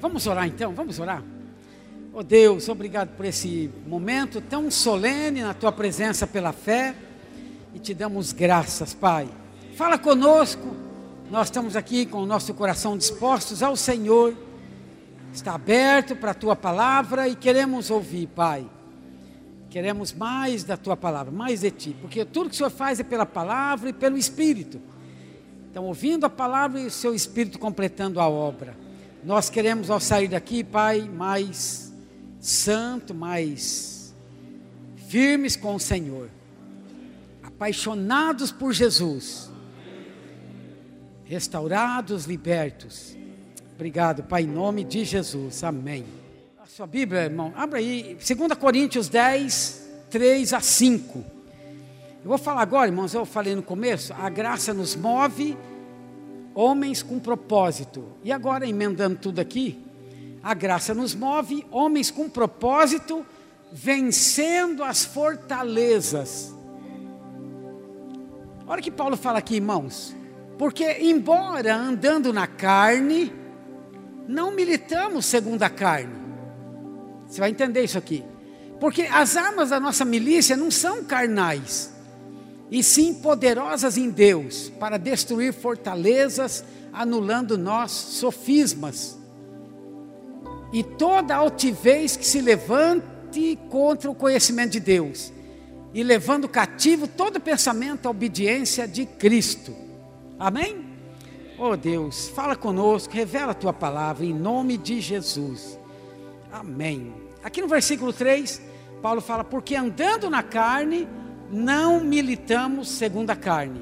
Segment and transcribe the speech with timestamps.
[0.00, 1.22] Vamos orar então, vamos orar.
[2.12, 6.94] Oh Deus, obrigado por esse momento tão solene na tua presença pela fé
[7.74, 9.28] e te damos graças, Pai.
[9.74, 10.74] Fala conosco,
[11.30, 14.36] nós estamos aqui com o nosso coração dispostos ao Senhor,
[15.32, 18.66] está aberto para a tua palavra e queremos ouvir, Pai.
[19.68, 23.04] Queremos mais da tua palavra, mais de ti, porque tudo que o Senhor faz é
[23.04, 24.80] pela palavra e pelo Espírito.
[25.70, 28.87] Então, ouvindo a palavra e o seu Espírito completando a obra.
[29.28, 31.92] Nós queremos, ao sair daqui, Pai, mais
[32.40, 34.14] santo, mais
[35.06, 36.30] firmes com o Senhor,
[37.42, 39.50] apaixonados por Jesus,
[41.26, 43.14] restaurados, libertos.
[43.74, 45.62] Obrigado, Pai, em nome de Jesus.
[45.62, 46.06] Amém.
[46.58, 51.18] A sua Bíblia, irmão, abra aí, 2 Coríntios 10, 3 a 5.
[51.18, 55.54] Eu vou falar agora, irmãos, eu falei no começo, a graça nos move
[56.54, 58.04] homens com propósito.
[58.24, 59.84] E agora, emendando tudo aqui,
[60.42, 63.24] a graça nos move, homens com propósito,
[63.72, 66.54] vencendo as fortalezas.
[68.66, 70.14] Olha que Paulo fala aqui, irmãos.
[70.58, 73.32] Porque, embora andando na carne,
[74.26, 76.14] não militamos segundo a carne.
[77.26, 78.24] Você vai entender isso aqui.
[78.80, 81.97] Porque as armas da nossa milícia não são carnais
[82.70, 89.18] e sim poderosas em Deus para destruir fortalezas, anulando nós sofismas
[90.72, 95.32] e toda altivez que se levante contra o conhecimento de Deus
[95.94, 99.74] e levando cativo todo pensamento à obediência de Cristo.
[100.38, 100.86] Amém?
[101.58, 105.78] Oh Deus, fala conosco, revela a tua palavra em nome de Jesus.
[106.52, 107.12] Amém.
[107.42, 108.62] Aqui no versículo 3,
[109.02, 111.08] Paulo fala: Porque andando na carne,
[111.50, 113.80] não militamos segundo a carne.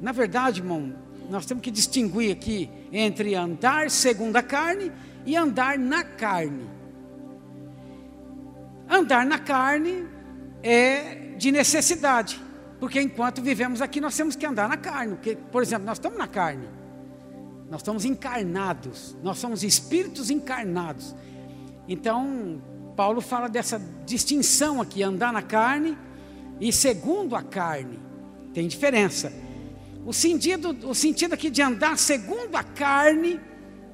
[0.00, 0.94] Na verdade, irmão,
[1.28, 4.92] nós temos que distinguir aqui entre andar segundo a carne
[5.24, 6.68] e andar na carne.
[8.88, 10.06] Andar na carne
[10.62, 12.40] é de necessidade,
[12.78, 15.14] porque enquanto vivemos aqui nós temos que andar na carne.
[15.14, 16.68] Porque, por exemplo, nós estamos na carne,
[17.68, 21.14] nós estamos encarnados, nós somos espíritos encarnados.
[21.88, 22.62] Então,
[22.94, 25.98] Paulo fala dessa distinção aqui: andar na carne
[26.60, 27.98] e segundo a carne.
[28.52, 29.32] Tem diferença.
[30.04, 33.40] O sentido, o sentido aqui de andar segundo a carne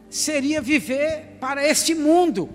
[0.09, 2.49] seria viver para este mundo.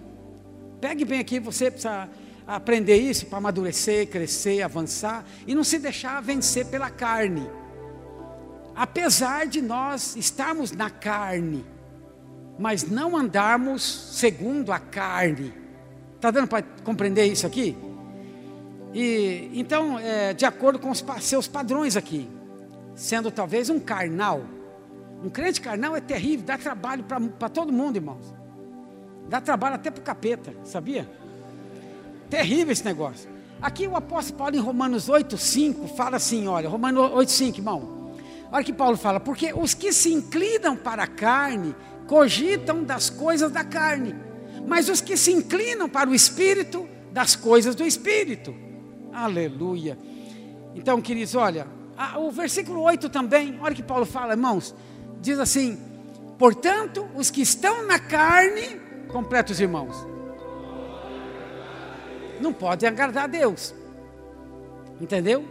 [0.79, 2.07] Pegue bem aqui, você precisa
[2.45, 7.50] aprender isso para amadurecer, crescer, avançar e não se deixar vencer pela carne.
[8.75, 11.66] Apesar de nós estarmos na carne,
[12.59, 13.81] mas não andarmos
[14.13, 15.51] segundo a carne.
[16.16, 17.75] Está dando para compreender isso aqui?
[18.94, 22.30] E então, é, de acordo com os seus padrões aqui,
[22.96, 24.42] sendo talvez um carnal,
[25.24, 28.34] um crente carnal é terrível, dá trabalho para todo mundo, irmãos.
[29.30, 31.09] Dá trabalho até para o capeta, sabia?
[32.30, 33.30] Terrível esse negócio.
[33.62, 38.12] Aqui o apóstolo Paulo em Romanos 8,5 fala assim: olha, Romanos 8,5, irmão.
[38.52, 41.75] Olha que Paulo fala, porque os que se inclinam para a carne
[42.08, 44.16] cogitam das coisas da carne,
[44.66, 48.66] mas os que se inclinam para o espírito, das coisas do espírito.
[49.17, 49.97] Aleluia.
[50.75, 51.66] Então, queridos, olha,
[51.97, 54.75] a, o versículo 8 também, olha que Paulo fala, irmãos,
[55.19, 55.75] diz assim:
[56.38, 59.95] portanto, os que estão na carne, completa os irmãos,
[62.39, 63.73] não podem agradar a Deus,
[65.01, 65.47] entendeu?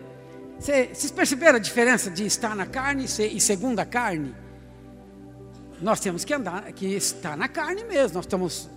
[0.60, 4.32] Vocês perceberam a diferença de estar na carne e segundo a carne?
[5.82, 8.70] Nós temos que andar, que estar na carne mesmo, nós estamos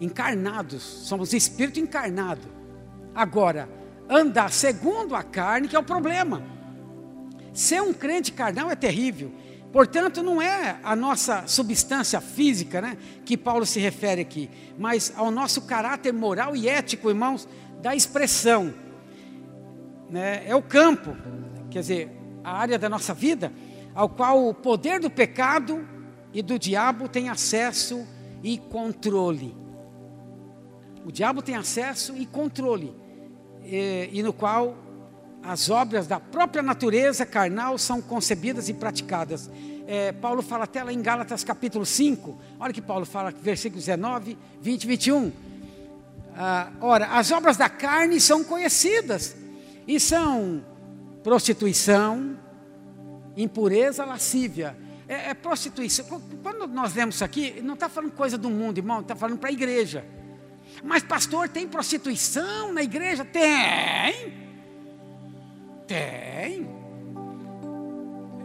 [0.00, 2.40] encarnados, somos espírito encarnado.
[3.14, 6.42] Agora, andar segundo a carne que é o problema.
[7.52, 9.32] Ser um crente carnal é terrível.
[9.72, 15.30] Portanto, não é a nossa substância física, né, que Paulo se refere aqui, mas ao
[15.30, 17.48] nosso caráter moral e ético, irmãos,
[17.80, 18.74] da expressão.
[20.10, 21.16] Né, é o campo,
[21.70, 22.10] quer dizer,
[22.44, 23.50] a área da nossa vida,
[23.94, 25.86] ao qual o poder do pecado
[26.34, 28.06] e do diabo tem acesso
[28.42, 29.56] e controle.
[31.04, 33.01] O diabo tem acesso e controle
[33.64, 34.76] e, e no qual
[35.42, 39.50] as obras da própria natureza carnal são concebidas e praticadas.
[39.86, 44.38] É, Paulo fala até lá em Gálatas capítulo 5, olha que Paulo fala, versículos 19,
[44.60, 45.32] 20 e 21.
[46.36, 49.36] Ah, ora, as obras da carne são conhecidas
[49.86, 50.64] e são
[51.22, 52.38] prostituição,
[53.36, 54.76] impureza, lascívia.
[55.08, 56.06] É, é prostituição.
[56.42, 59.50] Quando nós lemos isso aqui, não está falando coisa do mundo, irmão, está falando para
[59.50, 60.04] a igreja.
[60.82, 63.24] Mas, pastor, tem prostituição na igreja?
[63.24, 64.32] Tem.
[65.86, 66.68] Tem.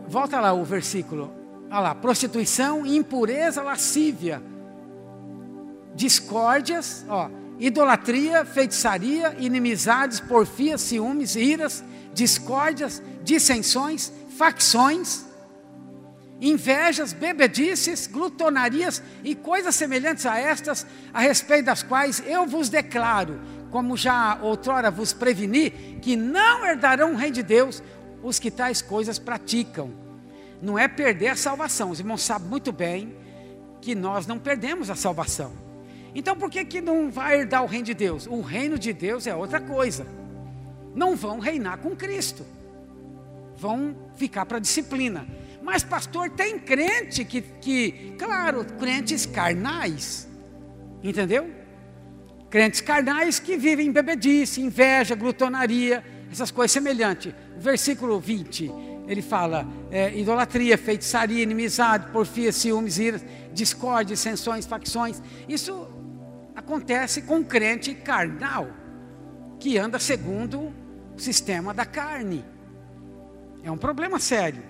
[0.08, 1.32] Volta lá o versículo.
[1.70, 4.42] Olha lá, prostituição, impureza, lascívia.
[5.96, 7.30] discórdias, ó,
[7.60, 15.26] idolatria, feitiçaria, inimizades, porfias, ciúmes, iras, discórdias, dissensões, facções,
[16.40, 23.40] invejas, bebedices, glutonarias e coisas semelhantes a estas, a respeito das quais eu vos declaro,
[23.72, 27.82] como já outrora vos preveni, que não herdarão o reino de Deus
[28.24, 29.92] os que tais coisas praticam.
[30.62, 33.16] Não é perder a salvação, os irmãos sabem muito bem
[33.82, 35.54] que nós não perdemos a salvação.
[36.16, 38.26] Então por que, que não vai herdar o reino de Deus?
[38.28, 40.06] O reino de Deus é outra coisa.
[40.96, 42.44] Não vão reinar com Cristo,
[43.56, 45.28] vão ficar para a disciplina.
[45.68, 50.26] Mas, pastor, tem crente que, que, claro, crentes carnais,
[51.04, 51.52] entendeu?
[52.50, 57.34] Crentes carnais que vivem em bebedice, inveja, glutonaria, essas coisas semelhantes.
[57.58, 58.72] O versículo 20,
[59.10, 63.20] ele fala: é, idolatria, feitiçaria, inimizade, porfia, ciúmes, ira,
[63.52, 65.22] discórdia, dissensões, facções.
[65.50, 65.86] Isso
[66.56, 68.70] acontece com um crente carnal,
[69.60, 70.74] que anda segundo
[71.14, 72.46] o sistema da carne.
[73.62, 74.64] É um problema sério.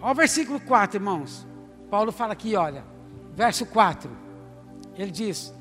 [0.00, 1.46] Olha o versículo 4, irmãos.
[1.90, 2.84] Paulo fala aqui, olha,
[3.34, 4.10] verso 4.
[4.96, 5.52] Ele diz,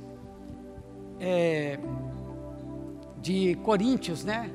[1.19, 1.77] é,
[3.17, 4.49] de Coríntios, né?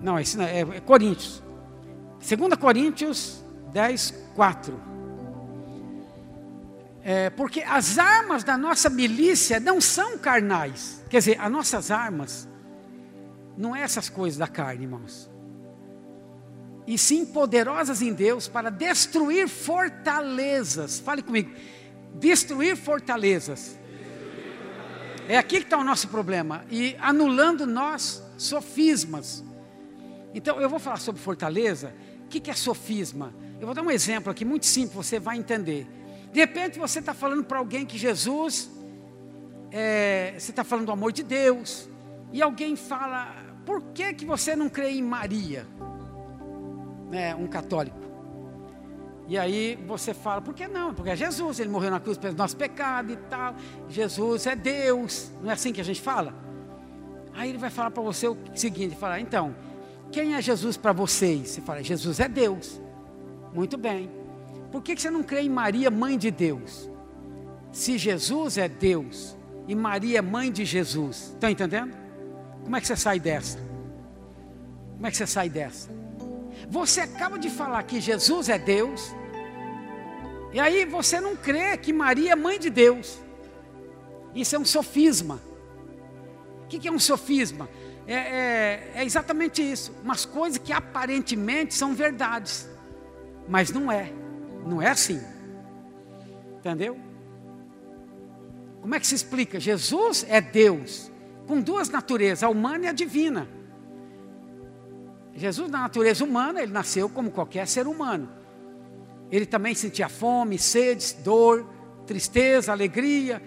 [0.00, 1.42] Não, esse não, é, é Coríntios.
[2.26, 4.80] 2 Coríntios 10, 4.
[7.02, 11.04] É, porque as armas da nossa milícia não são carnais.
[11.10, 12.48] Quer dizer, as nossas armas
[13.58, 15.33] não é essas coisas da carne, irmãos
[16.86, 20.98] e sim poderosas em Deus para destruir fortalezas.
[21.00, 21.50] Fale comigo,
[22.14, 23.78] destruir fortalezas.
[25.28, 26.64] É aqui que está o nosso problema.
[26.70, 29.42] E anulando nós sofismas.
[30.34, 31.94] Então, eu vou falar sobre fortaleza.
[32.24, 33.32] O que, que é sofisma?
[33.60, 35.86] Eu vou dar um exemplo aqui muito simples, você vai entender.
[36.32, 38.68] De repente você está falando para alguém que Jesus,
[39.70, 41.88] é, você está falando do amor de Deus,
[42.32, 43.32] e alguém fala,
[43.64, 45.64] por que, que você não crê em Maria?
[47.10, 48.04] Né, um católico.
[49.26, 50.92] E aí você fala, por que não?
[50.92, 53.54] Porque é Jesus, ele morreu na cruz pelo nosso pecado e tal.
[53.88, 56.34] Jesus é Deus, não é assim que a gente fala?
[57.32, 59.54] Aí ele vai falar para você o seguinte: fala, então,
[60.12, 61.50] quem é Jesus para vocês?
[61.50, 62.80] Você fala, Jesus é Deus.
[63.52, 64.10] Muito bem.
[64.70, 66.90] Por que você não crê em Maria, mãe de Deus?
[67.72, 69.36] Se Jesus é Deus
[69.66, 71.96] e Maria é mãe de Jesus, estão entendendo?
[72.62, 73.58] Como é que você sai dessa?
[74.94, 75.90] Como é que você sai dessa?
[76.68, 79.14] Você acaba de falar que Jesus é Deus,
[80.52, 83.20] e aí você não crê que Maria é mãe de Deus.
[84.34, 85.40] Isso é um sofisma.
[86.62, 87.68] O que é um sofisma?
[88.06, 89.92] É, é, é exatamente isso.
[90.02, 92.68] Umas coisas que aparentemente são verdades,
[93.48, 94.12] mas não é.
[94.66, 95.20] Não é assim.
[96.58, 96.98] Entendeu?
[98.80, 99.58] Como é que se explica?
[99.58, 101.10] Jesus é Deus,
[101.46, 103.48] com duas naturezas, a humana e a divina.
[105.34, 108.28] Jesus, na natureza humana, ele nasceu como qualquer ser humano.
[109.30, 111.68] Ele também sentia fome, sede, dor,
[112.06, 113.42] tristeza, alegria.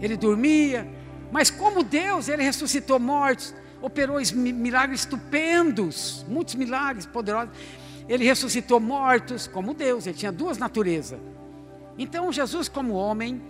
[0.00, 0.88] Ele dormia.
[1.30, 7.54] Mas como Deus, ele ressuscitou mortos, operou milagres estupendos, muitos milagres poderosos.
[8.08, 11.18] Ele ressuscitou mortos, como Deus, ele tinha duas naturezas.
[11.98, 13.42] Então, Jesus, como homem,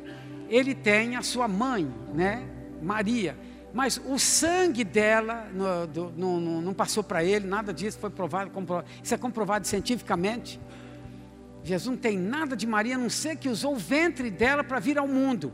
[0.49, 2.49] ele tem a sua mãe, né?
[2.81, 3.37] Maria.
[3.73, 8.89] Mas o sangue dela no, não passou para ele, nada disso foi provado, comprovado.
[9.03, 10.61] Isso é comprovado cientificamente.
[11.65, 14.79] Jesus não tem nada de Maria, a não ser que usou o ventre dela para
[14.79, 15.53] vir ao mundo.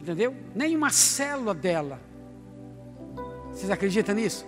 [0.00, 0.34] Entendeu?
[0.54, 2.00] Nem uma célula dela.
[3.50, 4.46] Vocês acreditam nisso?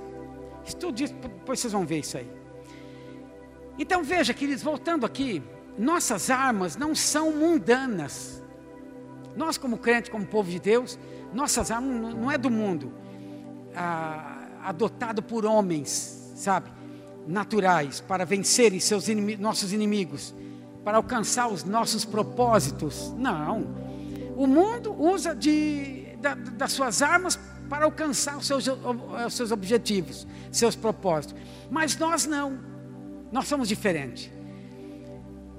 [0.65, 2.31] Estude isso, depois vocês vão ver isso aí.
[3.79, 5.43] Então veja, queridos, voltando aqui,
[5.79, 8.43] nossas armas não são mundanas.
[9.37, 10.99] Nós, como crentes, como povo de Deus,
[11.33, 12.93] nossas armas não é do mundo,
[13.75, 16.71] ah, adotado por homens, sabe,
[17.27, 19.07] naturais, para vencerem seus
[19.39, 20.35] nossos inimigos,
[20.85, 23.13] para alcançar os nossos propósitos.
[23.17, 23.67] Não.
[24.37, 30.27] O mundo usa de, da, das suas armas para alcançar os seus, os seus objetivos,
[30.51, 31.35] seus propósitos.
[31.71, 32.59] Mas nós não.
[33.31, 34.31] Nós somos diferentes.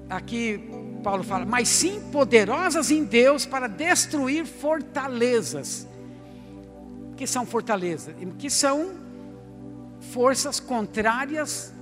[0.08, 0.68] Aqui
[1.00, 5.86] Paulo fala, mas sim poderosas em Deus para destruir fortalezas.
[7.16, 8.14] Que são fortalezas?
[8.38, 8.92] Que são
[10.12, 11.72] forças contrárias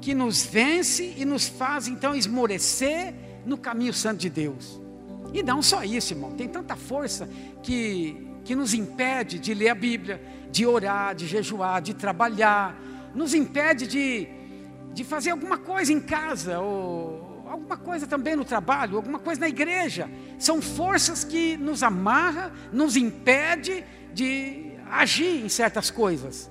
[0.00, 3.14] que nos vence e nos faz então esmorecer
[3.46, 4.80] no caminho santo de Deus.
[5.32, 7.28] E não só isso, irmão, tem tanta força
[7.62, 12.78] que, que nos impede de ler a Bíblia, de orar, de jejuar, de trabalhar,
[13.14, 14.28] nos impede de,
[14.92, 17.21] de fazer alguma coisa em casa, ou
[17.52, 20.08] alguma coisa também no trabalho, alguma coisa na igreja.
[20.38, 26.50] São forças que nos amarra, nos impede de agir em certas coisas,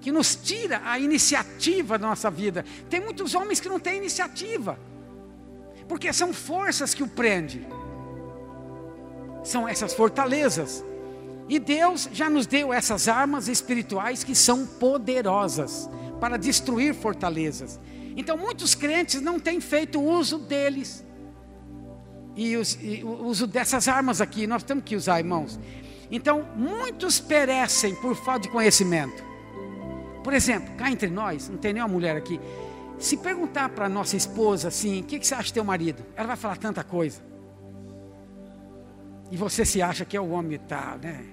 [0.00, 2.64] que nos tira a iniciativa da nossa vida.
[2.88, 4.78] Tem muitos homens que não têm iniciativa,
[5.86, 7.66] porque são forças que o prendem.
[9.44, 10.82] São essas fortalezas.
[11.48, 17.78] E Deus já nos deu essas armas espirituais que são poderosas para destruir fortalezas.
[18.16, 21.04] Então, muitos crentes não têm feito uso deles.
[22.36, 22.56] E,
[23.04, 25.58] o uso dessas armas aqui, nós temos que usar, irmãos.
[26.10, 29.22] Então, muitos perecem por falta de conhecimento.
[30.24, 32.40] Por exemplo, cá entre nós, não tem nenhuma mulher aqui.
[32.98, 36.04] Se perguntar para nossa esposa assim, o que, que você acha do teu marido?
[36.14, 37.20] Ela vai falar tanta coisa.
[39.30, 41.24] E você se acha que é o homem tá, né?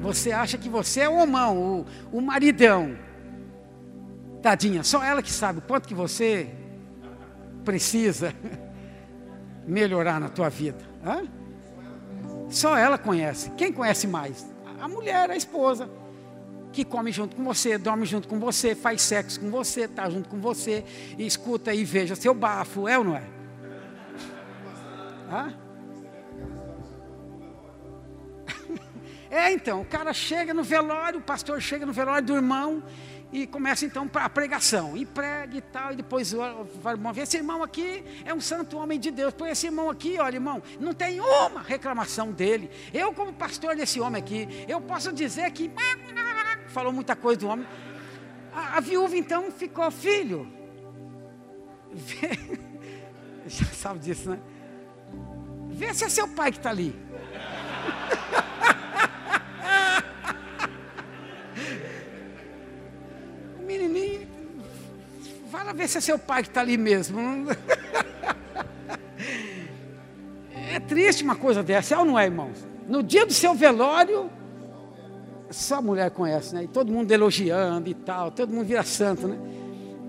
[0.00, 2.96] Você acha que você é o homão, o, o maridão.
[4.42, 6.48] Tadinha, só ela que sabe o quanto que você
[7.64, 8.34] precisa
[9.66, 10.78] melhorar na tua vida.
[11.04, 11.24] Hã?
[12.48, 13.50] Só ela conhece.
[13.50, 14.46] Quem conhece mais?
[14.80, 15.88] A mulher, a esposa.
[16.72, 20.28] Que come junto com você, dorme junto com você, faz sexo com você, está junto
[20.28, 20.84] com você,
[21.18, 23.24] e escuta e veja seu bafo, é ou não é?
[25.30, 25.54] Hã?
[29.32, 32.82] É, então, o cara chega no velório, o pastor chega no velório do irmão
[33.32, 36.32] e começa então a pregação, e prega e tal, e depois
[36.82, 40.18] vai irmão, esse irmão aqui é um santo homem de Deus, põe esse irmão aqui,
[40.18, 45.12] olha irmão, não tem uma reclamação dele, eu como pastor desse homem aqui, eu posso
[45.12, 45.70] dizer que
[46.68, 47.66] falou muita coisa do homem,
[48.52, 50.50] a, a viúva então ficou, filho,
[53.46, 54.40] já sabe disso né,
[55.68, 56.94] vê se é seu pai que está ali,
[65.80, 67.18] ver se é seu pai que está ali mesmo.
[70.72, 72.64] É triste uma coisa dessa, é ou não é, irmãos?
[72.86, 74.30] No dia do seu velório,
[75.50, 76.62] só a mulher conhece, né?
[76.64, 79.36] E todo mundo elogiando e tal, todo mundo vira santo, né?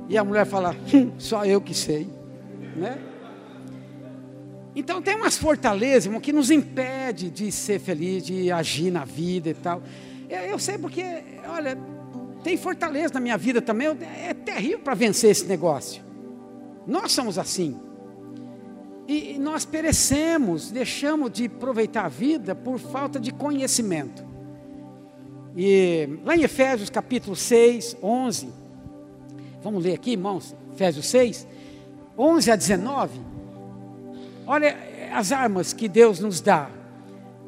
[0.07, 2.07] E a mulher fala, hum, só eu que sei,
[2.75, 2.99] né?
[4.75, 9.49] Então tem umas fortalezas, irmão, que nos impede de ser feliz, de agir na vida
[9.49, 9.81] e tal.
[10.29, 11.03] Eu sei porque,
[11.47, 11.77] olha,
[12.43, 13.88] tem fortaleza na minha vida também.
[13.88, 16.03] É terrível para vencer esse negócio.
[16.86, 17.79] Nós somos assim.
[19.07, 24.24] E nós perecemos, deixamos de aproveitar a vida por falta de conhecimento.
[25.55, 28.50] E lá em Efésios capítulo 6, 11,
[29.62, 31.48] vamos ler aqui, irmãos, Efésios 6,
[32.17, 33.19] 11 a 19.
[34.48, 34.77] Olha
[35.13, 36.69] as armas que Deus nos dá.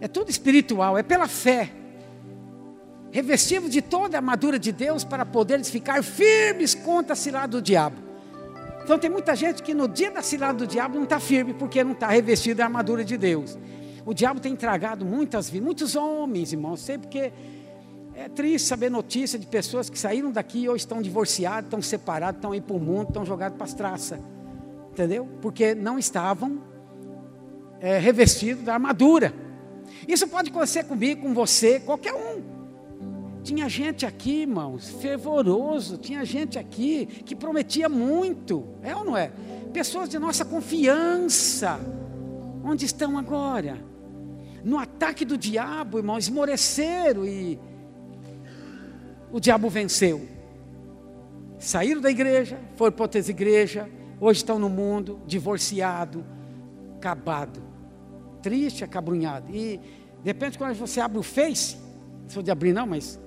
[0.01, 1.71] É tudo espiritual, é pela fé
[3.13, 7.62] revestidos de toda a armadura de Deus para poderes ficar firmes contra a cilada do
[7.62, 7.96] diabo.
[8.84, 11.84] Então tem muita gente que no dia da cilada do diabo não está firme porque
[11.84, 13.55] não está revestido da armadura de Deus.
[14.03, 17.32] O diabo tem tragado muitas vidas, muitos homens, irmãos, sei porque
[18.15, 22.51] é triste saber notícia de pessoas que saíram daqui ou estão divorciados, estão separados, estão
[22.51, 24.20] aí para o mundo, estão jogados para as traças.
[24.91, 25.29] Entendeu?
[25.39, 26.63] Porque não estavam
[27.79, 29.32] é, revestidos da armadura.
[30.08, 32.62] Isso pode acontecer comigo, com você, qualquer um.
[33.43, 39.31] Tinha gente aqui, irmãos, fervoroso, tinha gente aqui que prometia muito, é ou não é?
[39.73, 41.77] Pessoas de nossa confiança,
[42.63, 43.77] onde estão agora?
[44.63, 47.59] No ataque do diabo, irmãos, esmoreceram e
[49.29, 50.25] o diabo venceu.
[51.59, 53.88] Saíram da igreja, foram para outras igrejas,
[54.21, 56.25] hoje estão no mundo, divorciado,
[56.95, 57.62] acabado,
[58.41, 59.53] triste, acabrunhado.
[59.53, 61.75] E de repente, quando você abre o Face,
[62.29, 63.19] sou de abrir não, mas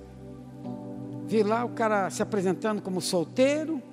[1.27, 3.83] Vi lá o cara se apresentando como solteiro.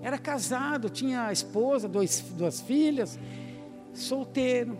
[0.00, 3.18] Era casado, tinha esposa, dois, duas filhas.
[3.92, 4.78] Solteiro.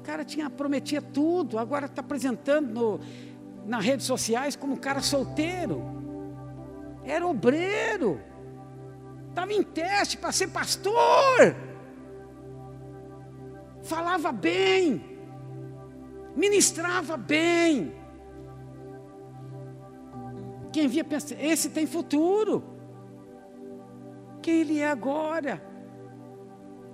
[0.00, 3.00] O cara tinha, prometia tudo, agora está apresentando no,
[3.64, 5.80] nas redes sociais como um cara solteiro.
[7.04, 8.20] Era obreiro.
[9.28, 11.54] Estava em teste para ser pastor.
[13.84, 15.00] Falava bem.
[16.34, 18.05] Ministrava bem
[20.76, 22.62] quem via pensa, esse tem futuro.
[24.42, 25.62] Quem ele é agora?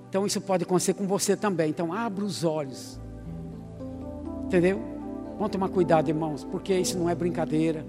[0.08, 1.70] Então isso pode acontecer com você também.
[1.70, 3.00] Então abra os olhos.
[4.44, 4.80] Entendeu?
[5.36, 7.84] Vamos tomar cuidado, irmãos, porque isso não é brincadeira.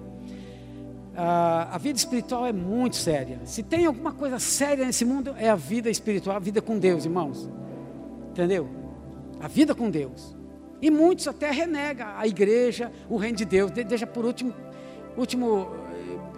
[1.16, 3.40] Ah, a vida espiritual é muito séria.
[3.46, 7.06] Se tem alguma coisa séria nesse mundo, é a vida espiritual, a vida com Deus,
[7.06, 7.48] irmãos.
[8.32, 8.68] Entendeu?
[9.40, 10.36] A vida com Deus.
[10.82, 13.70] E muitos até renegam a igreja, o reino de Deus.
[13.70, 14.56] Deixa por último,
[15.16, 15.83] último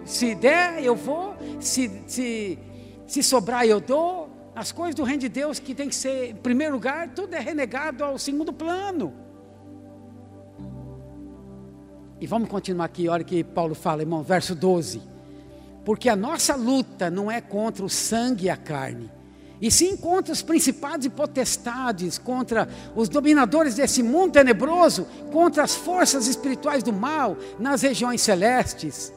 [0.06, 1.36] se der, eu vou.
[1.60, 2.58] Se, se
[3.06, 4.30] Se sobrar, eu dou.
[4.54, 7.38] As coisas do reino de Deus que tem que ser, em primeiro lugar, tudo é
[7.38, 9.12] renegado ao segundo plano.
[12.18, 15.02] E vamos continuar aqui, olha que Paulo fala, irmão, verso 12.
[15.84, 19.10] Porque a nossa luta não é contra o sangue e a carne,
[19.60, 25.74] e sim contra os principados e potestades, contra os dominadores desse mundo tenebroso, contra as
[25.74, 29.12] forças espirituais do mal nas regiões celestes.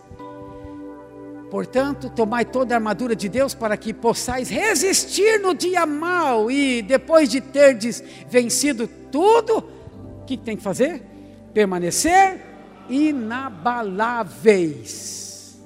[1.50, 6.82] Portanto, tomai toda a armadura de Deus para que possais resistir no dia mal e
[6.82, 9.58] depois de terdes vencido tudo,
[10.22, 11.04] o que tem que fazer?
[11.54, 12.40] Permanecer
[12.88, 15.60] inabaláveis.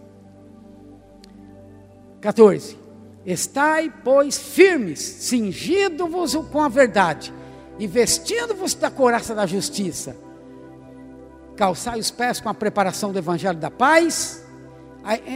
[2.22, 2.82] 14.
[3.26, 7.34] Estai, pois, firmes, cingindo-vos com a verdade,
[7.80, 10.14] e vestindo-vos da coraça da justiça.
[11.56, 14.43] Calçai os pés com a preparação do evangelho da paz,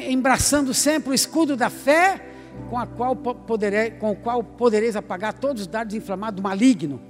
[0.10, 2.26] embraçando sempre o escudo da fé,
[2.70, 7.02] com, a qual poderei, com o qual podereis apagar todos os dardos inflamados do maligno.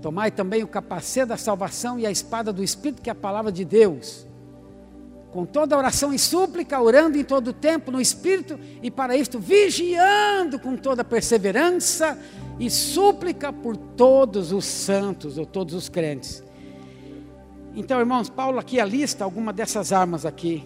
[0.00, 3.50] Tomai também o capacete da salvação e a espada do Espírito, que é a palavra
[3.50, 4.26] de Deus
[5.36, 9.38] com toda oração e súplica, orando em todo o tempo no Espírito, e para isto
[9.38, 12.18] vigiando com toda perseverança
[12.58, 16.42] e súplica por todos os santos, ou todos os crentes.
[17.76, 20.64] Então, irmãos, Paulo aqui alista alguma dessas armas aqui.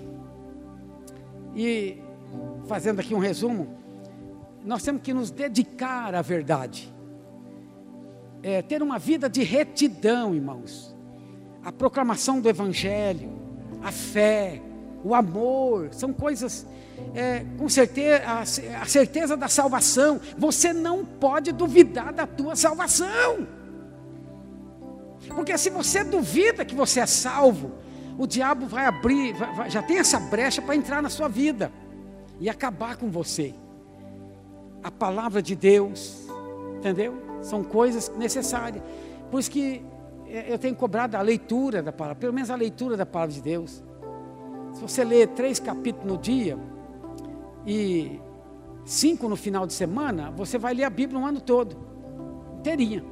[1.55, 1.99] E
[2.69, 3.77] fazendo aqui um resumo,
[4.65, 6.91] nós temos que nos dedicar à verdade.
[8.43, 10.97] É, ter uma vida de retidão, irmãos.
[11.65, 13.41] A proclamação do Evangelho
[13.83, 14.61] a fé,
[15.03, 16.67] o amor, são coisas
[17.15, 18.41] é, com certeza, a,
[18.83, 20.21] a certeza da salvação.
[20.37, 23.47] Você não pode duvidar da tua salvação.
[25.35, 27.73] Porque se você duvida que você é salvo,
[28.19, 31.73] o diabo vai abrir, vai, vai, já tem essa brecha para entrar na sua vida
[32.39, 33.55] e acabar com você.
[34.83, 36.27] A palavra de Deus,
[36.77, 37.15] entendeu?
[37.43, 38.83] São coisas necessárias.
[39.31, 39.83] Por isso que
[40.27, 43.41] é, eu tenho cobrado a leitura da palavra, pelo menos a leitura da palavra de
[43.41, 43.83] Deus.
[44.75, 46.59] Se você ler três capítulos no dia
[47.67, 48.21] e
[48.85, 51.77] cinco no final de semana, você vai ler a Bíblia um ano todo,
[52.59, 53.05] inteirinha.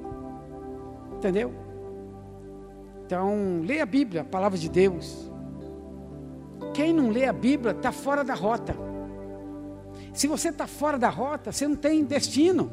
[1.16, 1.67] Entendeu?
[3.08, 5.32] Então, lê a Bíblia, a palavra de Deus.
[6.74, 8.76] Quem não lê a Bíblia está fora da rota.
[10.12, 12.70] Se você está fora da rota, você não tem destino.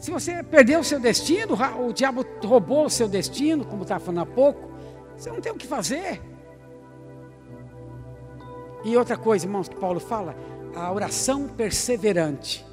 [0.00, 1.56] Se você perdeu o seu destino,
[1.86, 4.72] o diabo roubou o seu destino, como estava falando há pouco,
[5.16, 6.20] você não tem o que fazer.
[8.82, 10.34] E outra coisa, irmãos, que Paulo fala,
[10.74, 12.66] a oração perseverante.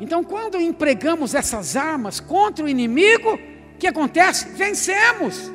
[0.00, 3.38] Então, quando empregamos essas armas contra o inimigo,
[3.74, 4.48] o que acontece?
[4.50, 5.50] Vencemos.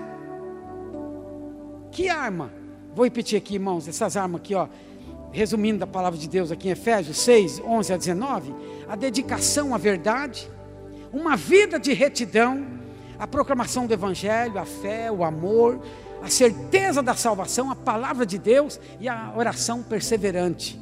[1.91, 2.51] Que arma?
[2.93, 4.67] Vou repetir aqui, irmãos, essas armas aqui, ó.
[5.31, 8.55] Resumindo a palavra de Deus aqui em Efésios 6, 11 a 19,
[8.87, 10.49] a dedicação à verdade,
[11.13, 12.65] uma vida de retidão,
[13.17, 15.79] a proclamação do Evangelho, a fé, o amor,
[16.21, 20.79] a certeza da salvação, a palavra de Deus e a oração perseverante.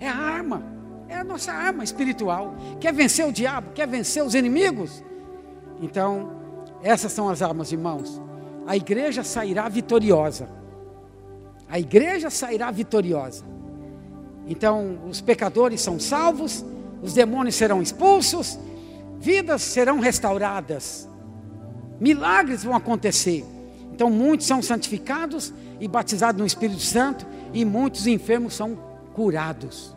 [0.00, 0.64] É a arma,
[1.08, 2.54] é a nossa arma espiritual.
[2.80, 3.70] Quer vencer o diabo?
[3.72, 5.04] Quer vencer os inimigos?
[5.80, 6.41] Então,
[6.82, 8.20] essas são as armas, irmãos.
[8.66, 10.48] A igreja sairá vitoriosa.
[11.68, 13.44] A igreja sairá vitoriosa.
[14.46, 16.64] Então, os pecadores são salvos,
[17.00, 18.58] os demônios serão expulsos,
[19.18, 21.08] vidas serão restauradas,
[22.00, 23.44] milagres vão acontecer.
[23.92, 28.76] Então, muitos são santificados e batizados no Espírito Santo, e muitos enfermos são
[29.14, 29.94] curados.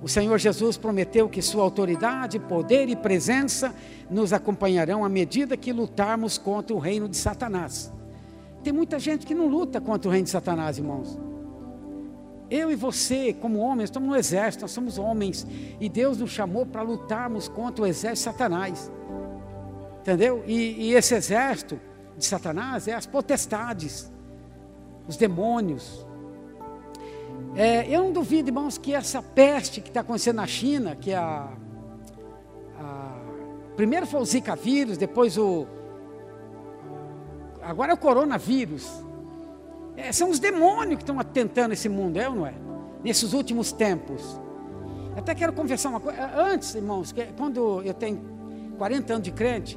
[0.00, 3.74] O Senhor Jesus prometeu que Sua autoridade, poder e presença
[4.08, 7.92] nos acompanharão à medida que lutarmos contra o reino de Satanás.
[8.62, 11.18] Tem muita gente que não luta contra o reino de Satanás, irmãos.
[12.50, 15.46] Eu e você, como homens, estamos no exército, nós somos homens,
[15.78, 18.90] e Deus nos chamou para lutarmos contra o exército de Satanás.
[20.00, 20.42] Entendeu?
[20.46, 21.78] E, e esse exército
[22.16, 24.10] de Satanás é as potestades,
[25.06, 26.07] os demônios.
[27.58, 31.16] É, eu não duvido, irmãos, que essa peste que está acontecendo na China, que é
[31.16, 31.48] a,
[32.78, 33.18] a,
[33.74, 35.66] primeiro foi o Zika vírus, depois o
[37.60, 38.88] agora é o coronavírus.
[39.96, 42.54] É, são os demônios que estão atentando esse mundo, é ou não é?
[43.02, 44.22] Nesses últimos tempos.
[45.16, 46.30] Até quero confessar uma coisa.
[46.36, 48.20] Antes, irmãos, quando eu tenho
[48.78, 49.76] 40 anos de crente,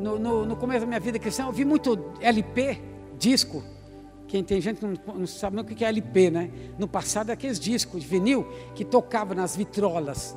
[0.00, 2.80] no, no, no, começo da minha vida cristã, eu vi muito LP,
[3.18, 3.62] disco.
[4.32, 6.50] Quem tem gente que não, não sabe nem o que é LP, né?
[6.78, 10.34] No passado, aqueles discos de vinil que tocavam nas vitrolas.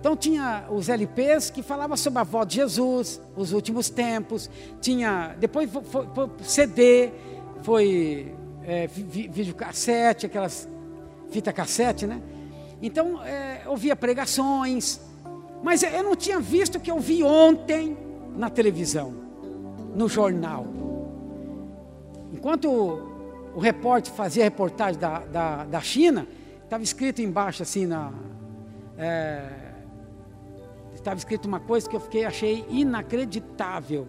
[0.00, 4.50] Então tinha os LPs que falavam sobre a volta de Jesus, os últimos tempos.
[4.80, 7.12] Tinha, depois foi, foi, foi CD,
[7.62, 10.68] foi é, videocassete, aquelas
[11.30, 12.20] fita cassete, né?
[12.82, 14.98] Então, é, ouvia pregações,
[15.62, 17.96] mas eu não tinha visto o que eu vi ontem
[18.36, 19.14] na televisão,
[19.94, 20.66] no jornal.
[22.32, 23.14] Enquanto
[23.56, 26.28] o, repórter fazia a reportagem da, da, da China,
[26.62, 28.12] estava escrito embaixo assim na.
[28.98, 29.48] É,
[30.94, 34.08] estava escrito uma coisa que eu fiquei, achei inacreditável,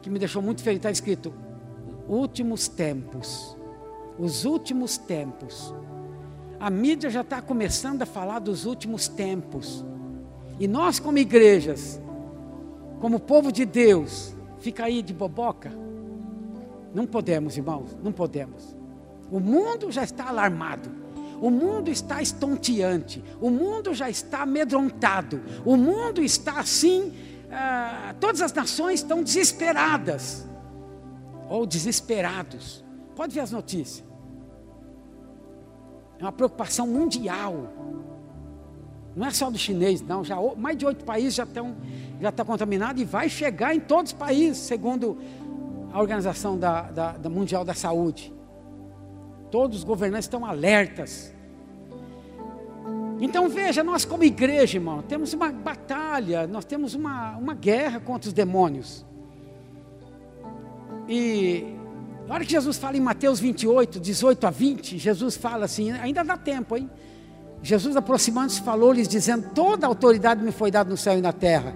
[0.00, 0.78] que me deixou muito feliz.
[0.78, 1.34] Estava escrito:
[2.08, 3.54] últimos tempos.
[4.18, 5.74] Os últimos tempos.
[6.58, 9.84] A mídia já está começando a falar dos últimos tempos.
[10.58, 12.00] E nós, como igrejas,
[12.98, 15.70] como povo de Deus, fica aí de boboca?
[16.94, 18.76] Não podemos, irmãos, não podemos.
[19.30, 20.90] O mundo já está alarmado.
[21.40, 23.22] O mundo está estonteante.
[23.40, 25.40] O mundo já está amedrontado.
[25.64, 27.12] O mundo está assim.
[27.50, 30.46] Ah, todas as nações estão desesperadas.
[31.48, 32.84] Ou desesperados.
[33.14, 34.06] Pode ver as notícias.
[36.18, 37.72] É uma preocupação mundial.
[39.14, 40.24] Não é só do chinês, não.
[40.24, 41.76] Já, mais de oito países já estão
[42.20, 45.18] já está contaminados e vai chegar em todos os países, segundo
[45.92, 48.32] a Organização da, da, da Mundial da Saúde.
[49.50, 51.34] Todos os governantes estão alertas.
[53.20, 58.28] Então veja, nós como igreja, irmão, temos uma batalha, nós temos uma, uma guerra contra
[58.28, 59.04] os demônios.
[61.08, 61.74] E
[62.26, 66.22] na hora que Jesus fala em Mateus 28, 18 a 20, Jesus fala assim, ainda
[66.22, 66.88] dá tempo, hein?
[67.62, 71.74] Jesus aproximando-se falou-lhes dizendo: Toda autoridade me foi dada no céu e na terra.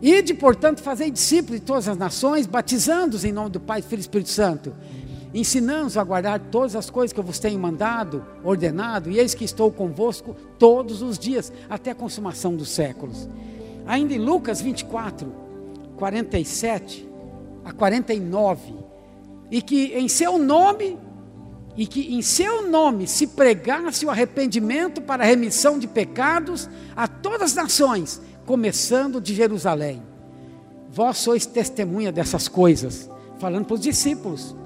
[0.00, 4.02] Ide, portanto, fazei discípulos de todas as nações, batizando-os em nome do Pai, Filho e
[4.02, 4.72] Espírito Santo,
[5.34, 9.44] ensinando-os a guardar todas as coisas que eu vos tenho mandado, ordenado, e eis que
[9.44, 13.28] estou convosco todos os dias, até a consumação dos séculos.
[13.86, 15.32] Ainda em Lucas 24,
[15.96, 17.08] 47
[17.64, 18.74] a 49,
[19.50, 20.96] e que em seu nome,
[21.76, 27.08] e que em seu nome se pregasse o arrependimento para a remissão de pecados a
[27.08, 30.02] todas as nações, começando de Jerusalém.
[30.88, 34.56] Vós sois testemunha dessas coisas, falando para os discípulos.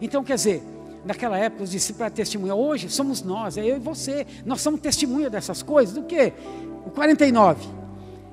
[0.00, 0.60] Então, quer dizer,
[1.04, 4.80] naquela época os discípulos eram testemunha, hoje somos nós, é eu e você, nós somos
[4.80, 6.32] testemunha dessas coisas, do que?
[6.84, 7.68] O 49.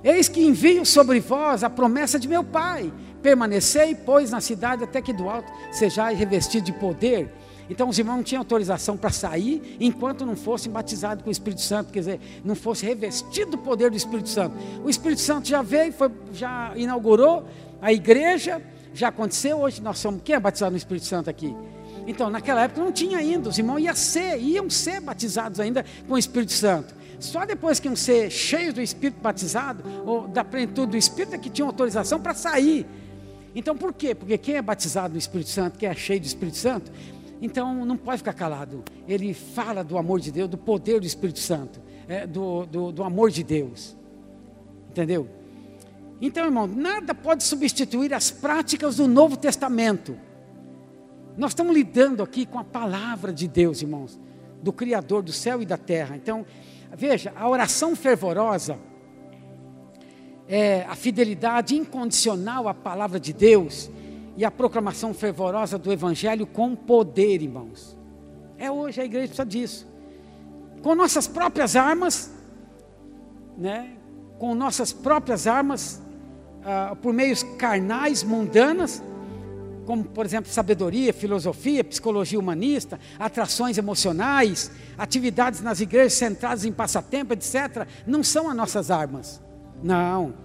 [0.03, 4.99] Eis que envio sobre vós a promessa de meu Pai, permanecei, pois, na cidade até
[4.99, 7.31] que do alto sejais revestido de poder.
[7.69, 11.61] Então os irmãos não tinham autorização para sair enquanto não fossem batizados com o Espírito
[11.61, 14.55] Santo, quer dizer, não fosse revestido do poder do Espírito Santo.
[14.83, 17.45] O Espírito Santo já veio, foi, já inaugurou
[17.81, 18.61] a igreja,
[18.93, 21.53] já aconteceu, hoje nós somos, quem é batizado no Espírito Santo aqui?
[22.07, 26.13] Então, naquela época não tinha ainda, os irmãos iam ser, iam ser batizados ainda com
[26.13, 26.95] o Espírito Santo.
[27.19, 31.37] Só depois que iam ser cheios do Espírito batizado, ou da plenitude do Espírito, é
[31.37, 32.85] que tinham autorização para sair.
[33.53, 34.13] Então por quê?
[34.13, 36.91] Porque quem é batizado no Espírito Santo, quem é cheio do Espírito Santo,
[37.41, 38.83] então não pode ficar calado.
[39.07, 43.03] Ele fala do amor de Deus, do poder do Espírito Santo, é, do, do, do
[43.03, 43.95] amor de Deus.
[44.89, 45.27] Entendeu?
[46.19, 50.17] Então, irmão, nada pode substituir as práticas do Novo Testamento.
[51.37, 54.19] Nós estamos lidando aqui com a palavra de Deus, irmãos,
[54.63, 56.15] do Criador do céu e da terra.
[56.15, 56.45] Então,
[56.95, 58.79] veja, a oração fervorosa,
[60.47, 63.91] é a fidelidade incondicional à palavra de Deus,
[64.37, 67.97] e a proclamação fervorosa do Evangelho com poder, irmãos.
[68.55, 69.87] É hoje a igreja precisa disso.
[70.83, 72.31] Com nossas próprias armas,
[73.57, 73.93] né?
[74.37, 75.99] com nossas próprias armas,
[76.63, 79.01] ah, por meios carnais, mundanas,
[79.87, 87.33] como por exemplo sabedoria, filosofia, psicologia humanista, atrações emocionais, atividades nas igrejas centradas em passatempo,
[87.33, 89.41] etc., não são as nossas armas.
[89.81, 90.35] Não.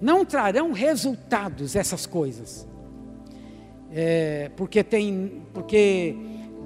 [0.00, 2.69] Não trarão resultados essas coisas
[3.92, 6.16] é, porque, tem, porque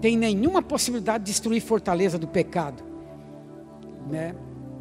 [0.00, 2.82] tem nenhuma possibilidade de destruir fortaleza do pecado,
[4.10, 4.34] né?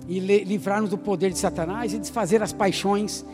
[0.08, 3.25] e livrar-nos do poder de Satanás e desfazer as paixões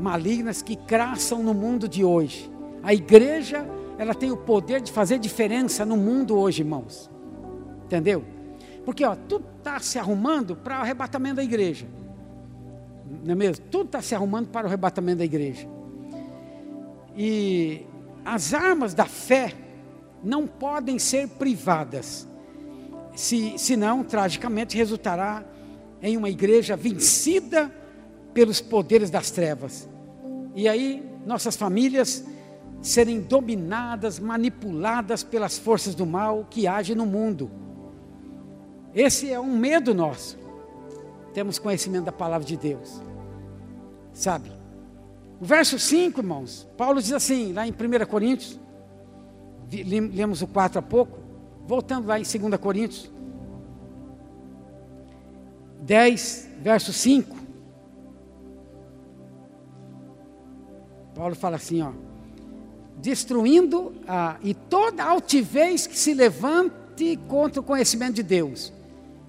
[0.00, 2.50] malignas que craçam no mundo de hoje.
[2.82, 7.10] A igreja, ela tem o poder de fazer diferença no mundo hoje, irmãos.
[7.84, 8.24] Entendeu?
[8.84, 11.86] Porque ó, tudo está se arrumando para o arrebatamento da igreja.
[13.22, 13.64] Não é mesmo?
[13.70, 15.68] Tudo está se arrumando para o arrebatamento da igreja.
[17.16, 17.86] E
[18.24, 19.52] as armas da fé
[20.22, 22.26] não podem ser privadas,
[23.14, 25.44] se, senão, tragicamente, resultará
[26.02, 27.70] em uma igreja vencida
[28.32, 29.88] pelos poderes das trevas.
[30.54, 32.24] E aí, nossas famílias
[32.82, 37.50] serem dominadas, manipuladas pelas forças do mal que agem no mundo.
[38.94, 40.38] Esse é um medo nosso.
[41.32, 43.00] Temos conhecimento da palavra de Deus.
[44.12, 44.52] Sabe?
[45.40, 48.58] O verso 5, irmãos, Paulo diz assim, lá em 1 Coríntios,
[49.70, 51.18] lemos o 4 há pouco,
[51.66, 53.10] voltando lá em 2 Coríntios,
[55.80, 57.36] 10, verso 5.
[61.14, 61.92] Paulo fala assim, ó,
[62.96, 68.72] destruindo a, e toda altivez que se levante contra o conhecimento de Deus,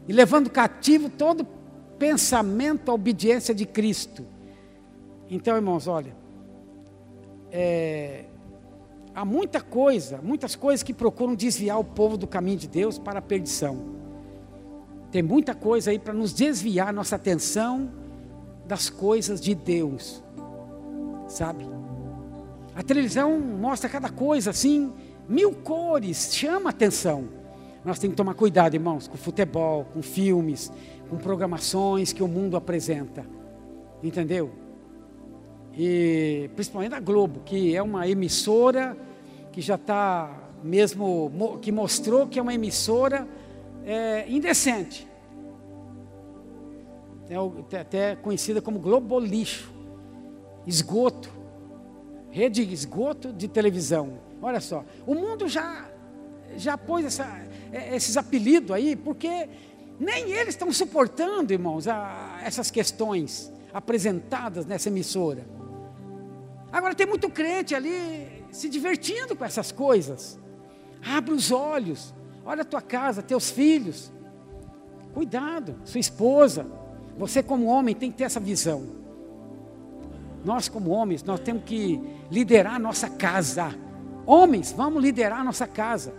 [0.08, 1.46] e levando cativo todo
[1.98, 4.26] pensamento à obediência de Cristo.
[5.30, 6.16] Então, irmãos, olha,
[7.52, 8.26] é,
[9.14, 13.20] há muita coisa, muitas coisas que procuram desviar o povo do caminho de Deus para
[13.20, 13.96] a perdição.
[15.12, 17.90] Tem muita coisa aí para nos desviar nossa atenção
[18.68, 20.24] das coisas de Deus,
[21.28, 21.66] sabe?
[22.76, 24.92] A televisão mostra cada coisa assim,
[25.30, 27.30] mil cores, chama atenção.
[27.86, 30.72] Nós temos que tomar cuidado, irmãos, com futebol, com filmes,
[31.10, 33.26] com programações que o mundo apresenta.
[34.04, 34.65] Entendeu?
[35.78, 38.98] E principalmente a Globo, que é uma emissora
[39.52, 43.28] que já está mesmo, que mostrou que é uma emissora
[43.86, 45.08] é, indecente.
[47.30, 49.74] É até conhecida como Globo Lixo,
[50.66, 51.36] esgoto
[52.36, 54.20] rede de esgoto de televisão.
[54.42, 55.90] Olha só, o mundo já,
[56.58, 57.26] já pôs essa,
[57.72, 59.48] é, esses apelidos aí, porque
[59.98, 65.46] nem eles estão suportando, irmãos, a, essas questões apresentadas nessa emissora.
[66.76, 70.38] Agora tem muito crente ali se divertindo com essas coisas.
[71.02, 72.14] Abre os olhos,
[72.46, 74.12] olha a tua casa, teus filhos.
[75.14, 76.68] Cuidado, sua esposa.
[77.18, 78.88] Você como homem tem que ter essa visão.
[80.44, 81.98] Nós, como homens, nós temos que
[82.30, 83.74] liderar a nossa casa.
[84.26, 86.14] Homens, vamos liderar a nossa casa.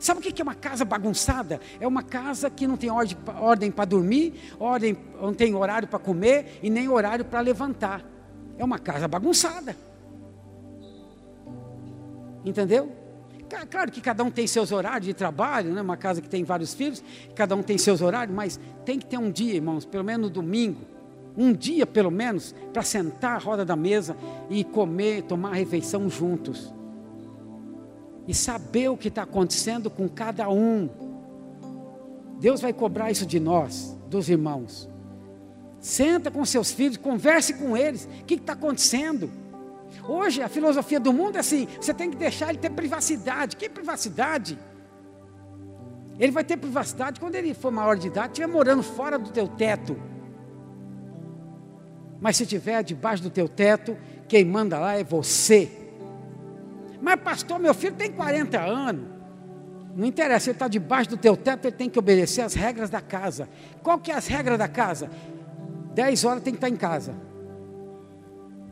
[0.00, 1.60] Sabe o que é uma casa bagunçada?
[1.78, 6.58] É uma casa que não tem ordem para dormir, ordem, não tem horário para comer
[6.64, 8.04] e nem horário para levantar.
[8.58, 9.76] É uma casa bagunçada.
[12.44, 12.90] Entendeu?
[13.68, 15.82] Claro que cada um tem seus horários de trabalho, né?
[15.82, 17.02] uma casa que tem vários filhos,
[17.34, 20.32] cada um tem seus horários, mas tem que ter um dia, irmãos, pelo menos no
[20.32, 20.80] domingo,
[21.36, 24.16] um dia pelo menos, para sentar à roda da mesa
[24.48, 26.72] e comer, tomar a refeição juntos.
[28.28, 30.88] E saber o que está acontecendo com cada um.
[32.38, 34.88] Deus vai cobrar isso de nós, dos irmãos.
[35.80, 38.08] Senta com seus filhos, converse com eles.
[38.20, 39.30] O que está acontecendo?
[40.08, 43.56] Hoje a filosofia do mundo é assim: você tem que deixar ele ter privacidade.
[43.56, 44.58] Que privacidade?
[46.18, 49.48] Ele vai ter privacidade quando ele for maior de idade, estiver morando fora do teu
[49.48, 49.96] teto.
[52.20, 53.96] Mas se estiver debaixo do teu teto,
[54.28, 55.70] quem manda lá é você.
[57.00, 59.08] Mas pastor, meu filho tem 40 anos.
[59.96, 63.00] Não interessa, ele está debaixo do teu teto, ele tem que obedecer as regras da
[63.00, 63.48] casa.
[63.82, 65.10] Qual que é as regras da casa?
[65.94, 67.14] 10 horas tem que estar em casa.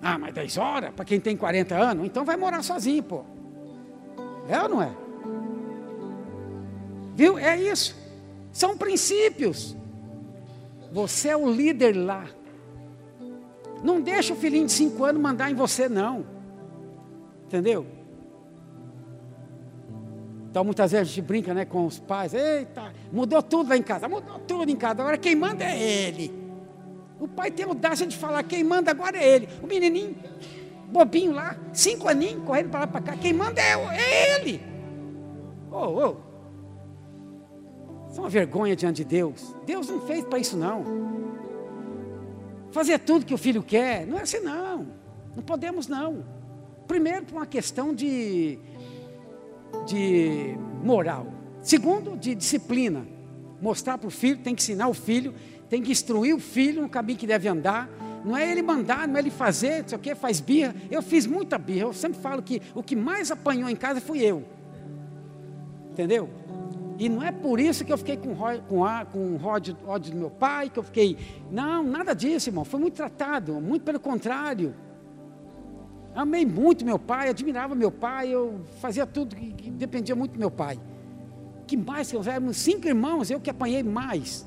[0.02, 2.06] Ah, mas 10 horas para quem tem 40 anos?
[2.06, 3.24] Então vai morar sozinho, pô.
[4.48, 4.90] É ou não é?
[7.14, 7.38] Viu?
[7.38, 7.96] É isso.
[8.52, 9.76] São princípios.
[10.92, 12.24] Você é o líder lá.
[13.82, 16.24] Não deixa o filhinho de cinco anos mandar em você, não.
[17.44, 17.86] Entendeu?
[20.50, 23.82] Então muitas vezes a gente brinca né, com os pais, eita, mudou tudo lá em
[23.82, 26.47] casa, mudou tudo em casa, agora quem manda é ele.
[27.20, 29.48] O pai tem audácia de falar, quem manda agora é ele.
[29.62, 30.16] O menininho,
[30.86, 34.60] bobinho lá, cinco aninhos, correndo para lá para cá, quem manda é, é ele.
[35.70, 36.16] Oh, oh.
[38.10, 39.54] Isso é uma vergonha diante de Deus.
[39.66, 41.08] Deus não fez para isso não
[42.70, 44.06] fazer tudo que o filho quer.
[44.06, 44.86] Não é assim, não.
[45.34, 46.24] Não podemos, não.
[46.86, 48.58] Primeiro, por uma questão de,
[49.86, 51.26] de moral.
[51.62, 53.06] Segundo, de disciplina.
[53.60, 55.34] Mostrar para o filho, tem que ensinar o filho,
[55.68, 57.88] tem que instruir o filho no caminho que deve andar.
[58.24, 60.74] Não é ele mandar, não é ele fazer, não sei o que, faz birra.
[60.90, 61.86] Eu fiz muita birra.
[61.86, 64.44] Eu sempre falo que o que mais apanhou em casa fui eu.
[65.92, 66.28] Entendeu?
[66.98, 69.76] E não é por isso que eu fiquei com, com, com ódio,
[70.10, 71.16] do meu pai, que eu fiquei.
[71.50, 72.64] Não, nada disso, irmão.
[72.64, 74.74] Foi muito tratado, muito pelo contrário.
[76.14, 80.38] Amei muito meu pai, admirava meu pai, eu fazia tudo que, que dependia muito do
[80.38, 80.76] meu pai.
[81.68, 84.44] Que mais que eu éramos cinco irmãos, eu que apanhei mais.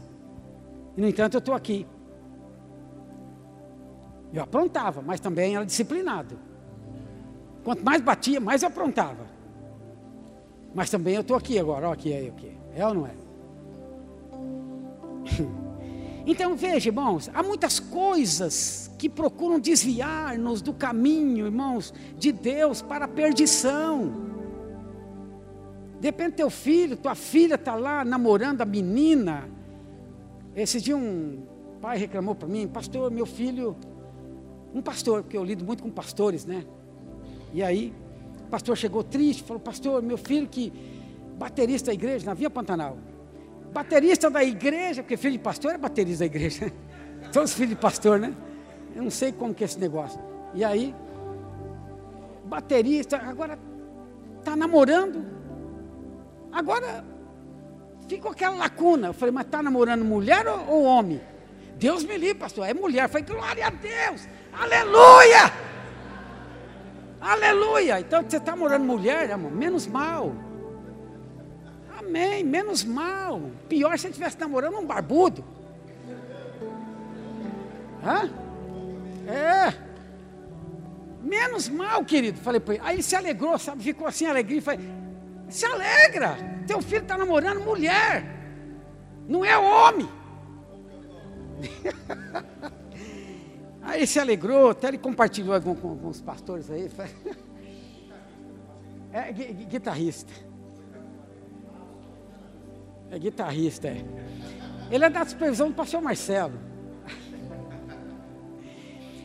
[0.95, 1.85] E, no entanto, eu estou aqui.
[4.33, 6.39] Eu aprontava, mas também era disciplinado.
[7.63, 9.25] Quanto mais batia, mais eu aprontava.
[10.73, 12.57] Mas também eu estou aqui agora, olha aqui, aí, aqui.
[12.75, 13.11] É ou não é?
[16.23, 23.05] Então veja, irmãos, há muitas coisas que procuram desviar-nos do caminho, irmãos, de Deus para
[23.05, 24.29] a perdição.
[25.99, 29.49] Depende do teu filho, tua filha está lá namorando a menina.
[30.55, 31.43] Esse dia um
[31.81, 33.75] pai reclamou para mim, pastor, meu filho,
[34.73, 36.65] um pastor, porque eu lido muito com pastores, né?
[37.53, 37.93] E aí,
[38.49, 40.71] pastor chegou triste, falou: Pastor, meu filho que
[41.37, 42.97] baterista da igreja, na Via Pantanal,
[43.73, 46.71] baterista da igreja, porque filho de pastor é baterista da igreja.
[47.31, 48.35] Todos filhos de pastor, né?
[48.95, 50.19] Eu não sei como que é esse negócio.
[50.53, 50.93] E aí,
[52.45, 53.57] baterista, agora
[54.39, 55.25] está namorando.
[56.51, 57.05] Agora
[58.15, 59.07] ficou aquela lacuna.
[59.07, 61.21] Eu falei, mas está namorando mulher ou, ou, homem?
[61.77, 63.05] Deus me livre, pastor, é mulher.
[63.05, 65.71] Eu falei, glória a Deus, aleluia!
[67.19, 67.99] Aleluia!
[67.99, 70.35] Então você está namorando mulher, irmão, menos mal.
[71.99, 73.41] Amém, menos mal.
[73.69, 75.43] Pior se ele estivesse namorando um barbudo.
[78.03, 78.29] Hã?
[79.27, 79.73] É.
[81.21, 82.39] Menos mal, querido.
[82.39, 82.59] Falei.
[82.81, 83.83] Aí ele se alegrou, sabe?
[83.83, 84.61] Ficou assim, alegria.
[84.61, 84.79] Falei,
[85.47, 86.50] se alegra.
[86.67, 88.25] Teu filho está namorando mulher.
[89.27, 90.09] Não é homem.
[93.81, 96.89] aí se alegrou, até ele compartilhou com, com, com os pastores aí.
[99.13, 100.31] É guitarrista.
[103.09, 104.05] É guitarrista, é.
[104.89, 106.57] Ele é da supervisão do pastor Marcelo.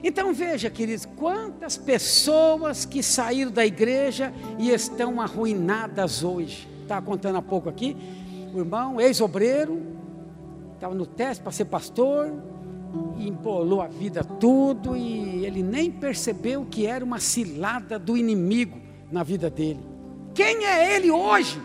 [0.02, 6.68] Então veja, queridos, quantas pessoas que saíram da igreja e estão arruinadas hoje.
[6.86, 7.96] Estava contando há pouco aqui,
[8.54, 9.82] o irmão, ex-obreiro,
[10.74, 12.32] estava no teste para ser pastor,
[13.18, 19.24] embolou a vida tudo e ele nem percebeu que era uma cilada do inimigo na
[19.24, 19.80] vida dele.
[20.32, 21.60] Quem é ele hoje?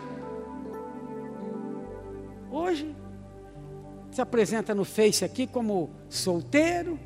[2.50, 2.96] Hoje
[4.10, 6.98] se apresenta no Face aqui como solteiro,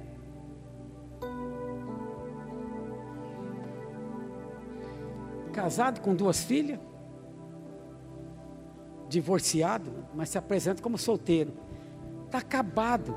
[5.53, 6.81] casado com duas filhas,
[9.09, 11.53] divorciado, mas se apresenta como solteiro.
[12.27, 13.15] Está acabado.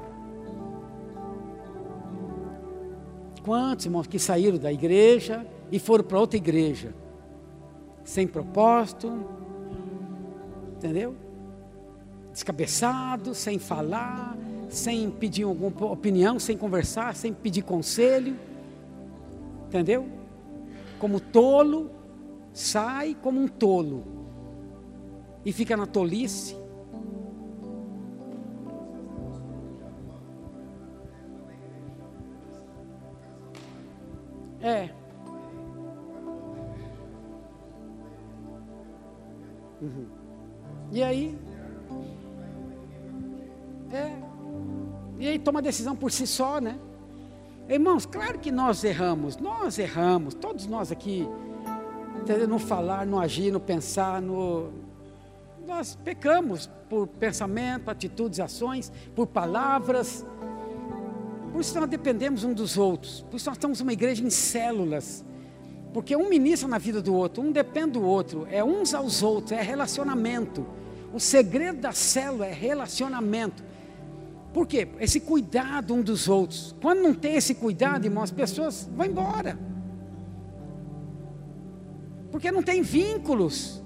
[3.44, 6.94] Quantos irmãos que saíram da igreja e foram para outra igreja,
[8.04, 9.26] sem propósito,
[10.76, 11.16] entendeu?
[12.32, 14.38] Descabeçado, sem falar,
[14.70, 18.36] sem pedir alguma opinião, sem conversar, sem pedir conselho,
[19.68, 20.08] entendeu?
[21.00, 21.90] Como tolo,
[22.54, 24.19] sai como um tolo
[25.46, 26.56] e fica na tolice.
[34.62, 34.90] É.
[39.82, 40.08] Uhum.
[40.92, 41.38] E aí?
[43.92, 44.12] É.
[45.18, 46.78] E aí toma decisão por si só, né?
[47.68, 51.28] Irmãos, claro que nós erramos, nós erramos, todos nós aqui
[52.48, 54.72] no falar, no agir, no pensar, no.
[55.70, 60.26] Nós pecamos por pensamento, atitudes, ações, por palavras.
[61.52, 63.22] Por isso nós dependemos um dos outros.
[63.30, 65.24] Por isso nós estamos uma igreja em células.
[65.94, 69.52] Porque um ministra na vida do outro, um depende do outro, é uns aos outros,
[69.52, 70.66] é relacionamento.
[71.14, 73.64] O segredo da célula é relacionamento.
[74.52, 74.88] Por quê?
[75.00, 76.76] Esse cuidado um dos outros.
[76.82, 79.58] Quando não tem esse cuidado, irmão, as pessoas vão embora.
[82.32, 83.84] Porque não tem vínculos.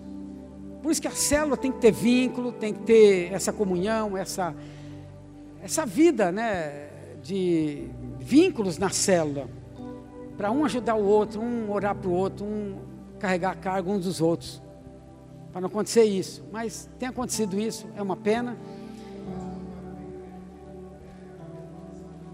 [0.84, 4.54] Por isso que a célula tem que ter vínculo, tem que ter essa comunhão, essa,
[5.64, 6.90] essa vida né,
[7.24, 7.88] de
[8.20, 9.48] vínculos na célula.
[10.36, 12.80] Para um ajudar o outro, um orar para o outro, um
[13.18, 14.62] carregar a carga uns dos outros.
[15.54, 16.44] Para não acontecer isso.
[16.52, 18.58] Mas tem acontecido isso, é uma pena.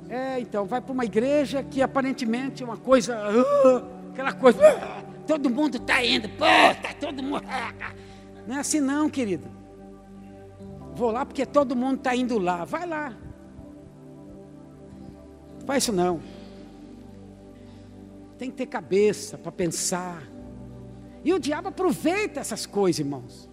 [0.10, 5.04] É, então, vai para uma igreja que aparentemente é uma coisa, uh, aquela coisa, uh,
[5.28, 7.44] todo mundo está indo, pô, está todo mundo.
[8.47, 9.47] Não é assim não, querido.
[10.95, 12.65] Vou lá porque todo mundo está indo lá.
[12.65, 13.15] Vai lá.
[15.60, 16.19] Não faz isso não.
[18.38, 20.23] Tem que ter cabeça para pensar.
[21.23, 23.49] E o diabo aproveita essas coisas, irmãos.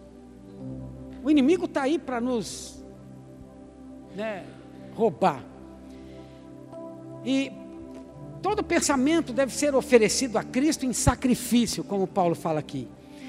[1.23, 2.83] O inimigo está aí para nos
[4.15, 4.47] né,
[4.95, 5.45] roubar.
[7.25, 7.53] E
[8.47, 12.87] Todo pensamento deve ser oferecido a Cristo em sacrifício, como Paulo fala aqui.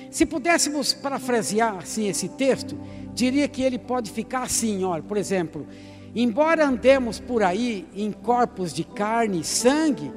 [0.09, 2.77] Se pudéssemos parafrasear assim esse texto,
[3.13, 5.67] diria que ele pode ficar assim, olha, por exemplo,
[6.15, 10.11] embora andemos por aí em corpos de carne e sangue,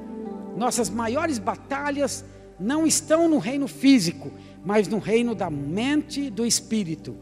[0.57, 2.25] nossas maiores batalhas
[2.59, 4.31] não estão no reino físico,
[4.65, 7.17] mas no reino da mente e do espírito.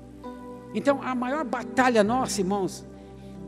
[0.74, 2.84] Então, a maior batalha nossa, irmãos,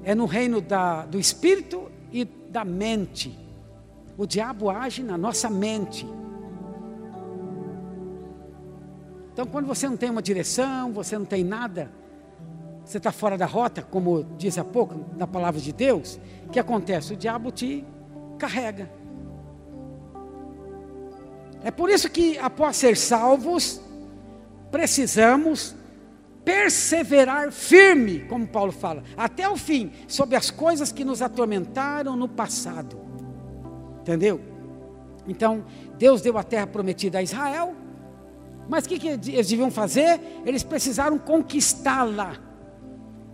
[0.05, 3.39] é no reino da, do espírito e da mente.
[4.17, 6.07] O diabo age na nossa mente.
[9.33, 11.91] Então, quando você não tem uma direção, você não tem nada,
[12.85, 16.59] você está fora da rota, como diz há pouco na palavra de Deus, o que
[16.59, 17.13] acontece?
[17.13, 17.85] O diabo te
[18.39, 18.91] carrega.
[21.63, 23.81] É por isso que, após ser salvos,
[24.71, 25.75] precisamos
[26.45, 32.29] perseverar firme, como Paulo fala, até o fim, sobre as coisas que nos atormentaram no
[32.29, 32.99] passado.
[34.01, 34.41] Entendeu?
[35.29, 35.65] Então,
[35.99, 37.75] Deus deu a terra prometida a Israel,
[38.71, 40.21] mas o que, que eles deviam fazer?
[40.47, 42.37] Eles precisaram conquistá-la.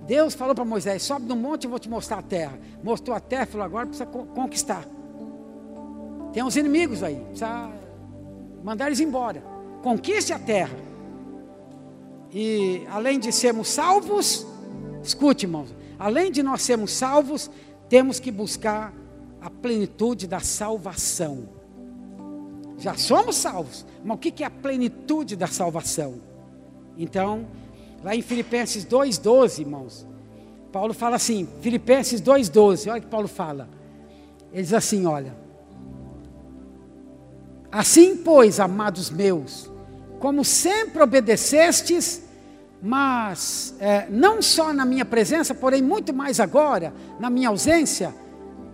[0.07, 2.59] Deus falou para Moisés: sobe no monte, eu vou te mostrar a terra.
[2.83, 4.87] Mostrou a terra, falou: agora precisa conquistar.
[6.33, 7.71] Tem uns inimigos aí, precisa
[8.65, 9.43] mandar eles embora.
[9.83, 10.75] Conquiste a terra.
[12.33, 14.47] E além de sermos salvos,
[15.03, 15.69] escute, irmãos,
[15.99, 17.51] além de nós sermos salvos,
[17.91, 18.91] temos que buscar
[19.39, 21.56] a plenitude da salvação.
[22.79, 26.21] Já somos salvos, mas o que é a plenitude da salvação?
[26.97, 27.47] Então,
[28.05, 30.07] lá em Filipenses 2,12, irmãos,
[30.71, 33.69] Paulo fala assim, Filipenses 2,12, olha o que Paulo fala.
[34.53, 35.35] Ele diz assim: olha,
[37.71, 39.71] assim, pois, amados meus,
[40.19, 42.23] como sempre obedecestes,
[42.83, 48.15] mas é, não só na minha presença, porém muito mais agora, na minha ausência,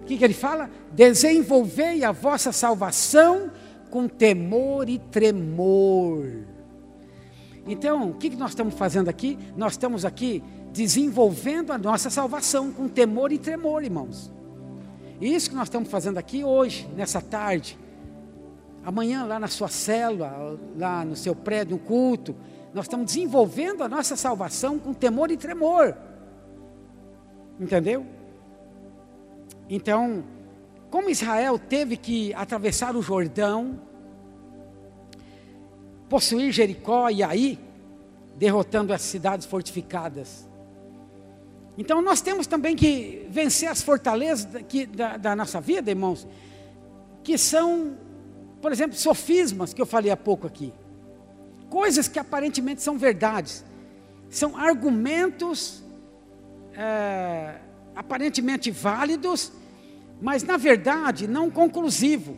[0.03, 0.69] o que, que ele fala?
[0.93, 3.51] Desenvolvei a vossa salvação
[3.93, 6.25] com temor e tremor.
[7.67, 9.39] Então, o que, nós estamos fazendo aqui?
[9.55, 14.33] Nós estamos aqui desenvolvendo a nossa salvação com temor e tremor, irmãos.
[15.21, 17.79] Isso que nós estamos fazendo aqui hoje, nessa tarde.
[18.83, 22.35] Amanhã, lá na sua célula, lá no seu prédio, no culto,
[22.73, 25.95] nós estamos desenvolvendo a nossa salvação com temor e tremor.
[27.61, 28.07] Entendeu?
[29.69, 30.25] Então,
[30.93, 33.81] como Israel teve que atravessar o Jordão,
[36.11, 37.59] possuir Jericó e aí,
[38.37, 40.47] derrotando as cidades fortificadas.
[41.79, 44.61] Então nós temos também que vencer as fortalezas da,
[44.95, 46.29] da, da nossa vida, irmãos,
[47.25, 47.97] que são,
[48.61, 50.75] por exemplo, sofismas que eu falei há pouco aqui
[51.71, 53.65] coisas que aparentemente são verdades,
[54.29, 55.83] são argumentos
[56.75, 57.55] é,
[57.97, 59.51] aparentemente válidos,
[60.23, 62.37] mas na verdade não conclusivo,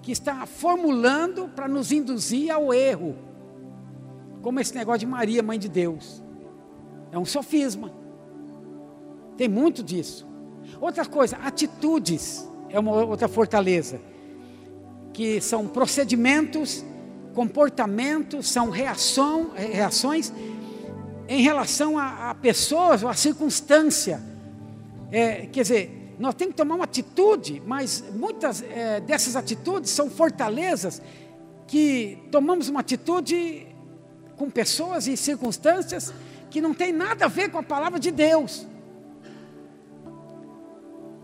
[0.00, 3.16] que está formulando para nos induzir ao erro,
[4.40, 6.22] como esse negócio de Maria, mãe de Deus,
[7.10, 7.92] é um sofisma,
[9.36, 10.26] tem muito disso.
[10.80, 14.00] Outra coisa, atitudes é uma outra fortaleza,
[15.12, 16.84] que são procedimentos
[17.34, 20.32] comportamentos, são reação, reações
[21.28, 24.22] em relação a, a pessoas ou a circunstância.
[25.10, 30.08] É, quer dizer, nós temos que tomar uma atitude, mas muitas é, dessas atitudes são
[30.08, 31.02] fortalezas
[31.66, 33.66] que tomamos uma atitude
[34.36, 36.12] com pessoas e circunstâncias
[36.50, 38.66] que não tem nada a ver com a palavra de Deus.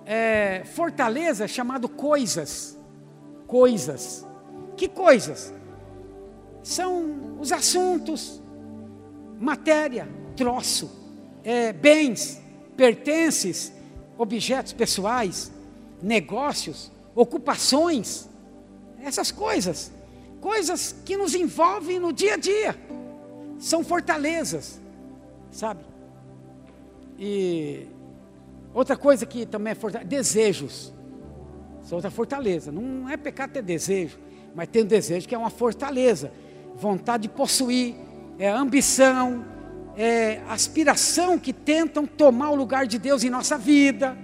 [0.05, 2.77] É, fortaleza é chamado coisas.
[3.47, 4.27] Coisas.
[4.77, 5.53] Que coisas?
[6.69, 8.43] são os assuntos,
[9.41, 10.91] matéria, troço,
[11.43, 12.43] é, bens,
[12.77, 13.73] pertences,
[14.19, 15.51] objetos pessoais,
[16.03, 18.29] negócios, ocupações,
[19.03, 19.93] essas coisas,
[20.41, 22.77] coisas que nos envolvem no dia a dia,
[23.59, 24.81] são fortalezas,
[25.51, 25.85] sabe?
[27.19, 27.87] E
[28.75, 30.93] outra coisa que também é fortaleza, desejos,
[31.85, 34.19] são outra fortaleza, não é pecado ter desejo,
[34.55, 36.33] mas tem um desejo que é uma fortaleza.
[36.75, 37.95] Vontade de possuir,
[38.39, 39.45] é ambição,
[40.01, 44.17] é aspiração que tentam tomar o lugar de Deus em nossa vida,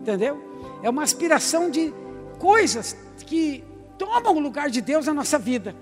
[0.00, 0.42] entendeu?
[0.82, 1.92] É uma aspiração de
[2.38, 3.62] coisas que
[3.98, 5.76] tomam o lugar de Deus na nossa vida.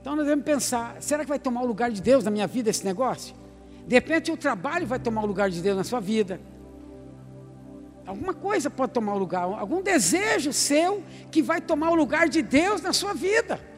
[0.00, 2.70] Então nós devemos pensar: será que vai tomar o lugar de Deus na minha vida
[2.70, 3.34] esse negócio?
[3.88, 6.40] De repente o trabalho vai tomar o lugar de Deus na sua vida.
[8.06, 12.40] Alguma coisa pode tomar o lugar, algum desejo seu que vai tomar o lugar de
[12.40, 13.69] Deus na sua vida.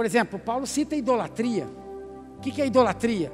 [0.00, 1.68] Por exemplo, Paulo cita idolatria.
[2.38, 3.30] O que é idolatria?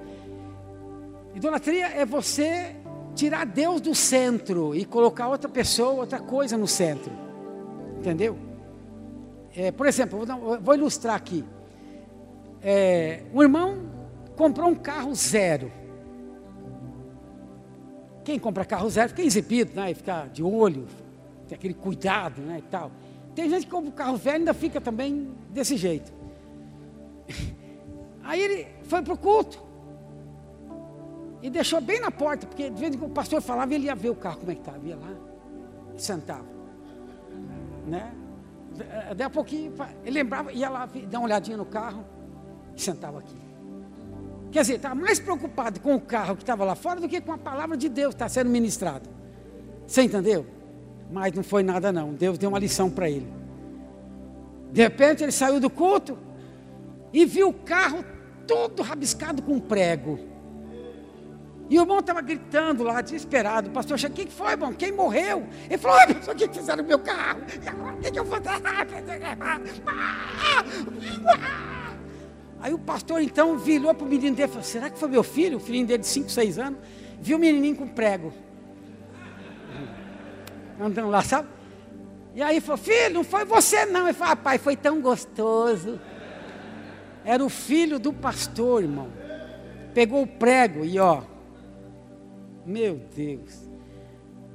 [1.32, 2.74] Idolatria é você
[3.14, 7.12] tirar Deus do centro e colocar outra pessoa, outra coisa no centro.
[8.00, 8.36] Entendeu?
[9.54, 10.26] É, por exemplo,
[10.60, 11.44] vou, ilustrar aqui.
[12.60, 13.78] É, um irmão
[14.34, 15.70] comprou um carro zero.
[18.24, 19.92] Quem compra carro zero fica exibido, né?
[19.92, 20.88] E fica de olho,
[21.46, 22.58] tem aquele cuidado, né?
[22.58, 22.90] E tal.
[23.36, 26.25] Tem gente que compra um carro velho e ainda fica também desse jeito.
[28.26, 29.64] Aí ele foi para o culto.
[31.42, 33.94] E deixou bem na porta, porque de vez em quando o pastor falava, ele ia
[33.94, 35.26] ver o carro como é que estava, ia lá
[35.96, 36.44] sentava.
[37.86, 38.12] Né?
[39.16, 39.72] Daí a pouquinho,
[40.04, 42.04] ele lembrava, ia lá dar uma olhadinha no carro
[42.76, 43.36] e sentava aqui.
[44.50, 47.32] Quer dizer, estava mais preocupado com o carro que estava lá fora do que com
[47.32, 49.08] a palavra de Deus que está sendo ministrado.
[49.86, 50.46] Você entendeu?
[51.10, 52.12] Mas não foi nada não.
[52.12, 53.32] Deus deu uma lição para ele.
[54.72, 56.18] De repente ele saiu do culto
[57.12, 58.04] e viu o carro
[58.46, 60.18] todo rabiscado com prego.
[61.68, 63.70] E o irmão estava gritando lá, desesperado.
[63.70, 64.72] O pastor chegou, o que foi, irmão?
[64.72, 65.46] Quem morreu?
[65.68, 67.40] Ele falou, o que fizeram no meu carro?
[67.40, 67.46] O
[68.10, 68.38] que, eu vou?
[72.60, 75.22] Aí o pastor então virou para o menino dele e falou, será que foi meu
[75.22, 75.58] filho?
[75.58, 76.78] O filhinho dele de 5, 6 anos.
[77.20, 78.32] Viu o menininho com prego.
[80.80, 81.48] Andando lá, sabe?
[82.34, 84.04] E aí falou, filho, não foi você não.
[84.04, 85.98] Ele falou, ah, pai, foi tão gostoso.
[87.26, 89.08] Era o filho do pastor, irmão.
[89.92, 91.22] Pegou o prego e ó.
[92.64, 93.68] Meu Deus.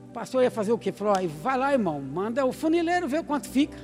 [0.10, 0.92] O pastor ia fazer o quê?
[0.92, 1.14] Falou,
[1.44, 3.78] vai lá, irmão, manda o funileiro ver quanto fica.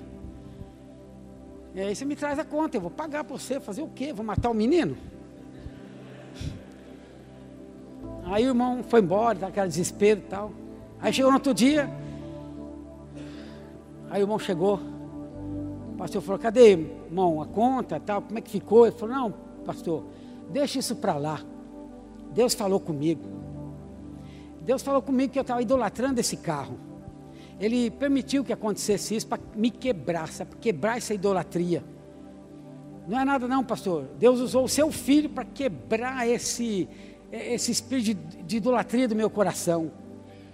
[1.75, 4.11] E aí você me traz a conta, eu vou pagar para você, fazer o quê?
[4.13, 4.97] Vou matar o menino?
[8.23, 10.51] Aí o irmão foi embora, aquele desespero e tal.
[10.99, 11.89] Aí chegou no outro dia,
[14.09, 14.79] Aí o irmão chegou,
[15.93, 16.77] o pastor falou, cadê,
[17.07, 18.85] irmão, a conta, tal, como é que ficou?
[18.85, 19.33] Ele falou, não,
[19.65, 20.03] pastor,
[20.49, 21.41] deixa isso para lá.
[22.33, 23.21] Deus falou comigo.
[24.61, 26.77] Deus falou comigo que eu estava idolatrando esse carro.
[27.59, 31.83] Ele permitiu que acontecesse isso para me quebrar, para quebrar essa idolatria.
[33.07, 34.05] Não é nada não, pastor.
[34.19, 36.87] Deus usou o seu filho para quebrar esse,
[37.31, 39.91] esse espírito de, de idolatria do meu coração.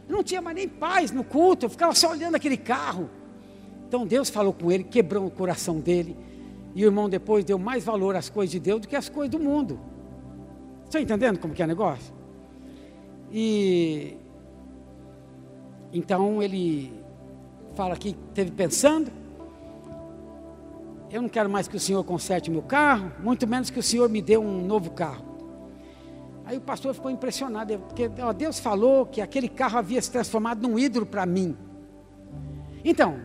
[0.07, 3.09] Eu não tinha mais nem paz no culto, eu ficava só olhando aquele carro.
[3.87, 6.15] Então Deus falou com ele, quebrou o coração dele.
[6.75, 9.29] E o irmão depois deu mais valor às coisas de Deus do que às coisas
[9.29, 9.79] do mundo.
[10.85, 12.13] Está entendendo como que é o negócio?
[13.31, 14.17] E
[15.91, 16.93] então ele
[17.75, 19.11] fala aqui, teve pensando,
[21.11, 24.09] eu não quero mais que o Senhor conserte meu carro, muito menos que o Senhor
[24.09, 25.25] me dê um novo carro.
[26.45, 30.67] Aí o pastor ficou impressionado, porque ó, Deus falou que aquele carro havia se transformado
[30.67, 31.55] num ídolo para mim.
[32.83, 33.19] Então,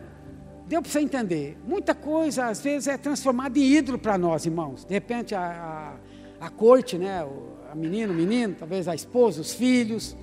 [0.69, 1.57] Deu para você entender.
[1.65, 4.85] Muita coisa, às vezes, é transformada em ídolo para nós, irmãos.
[4.85, 5.97] De repente, a,
[6.39, 7.27] a, a corte, né?
[7.71, 10.15] A menina, o menino, talvez a esposa, os filhos.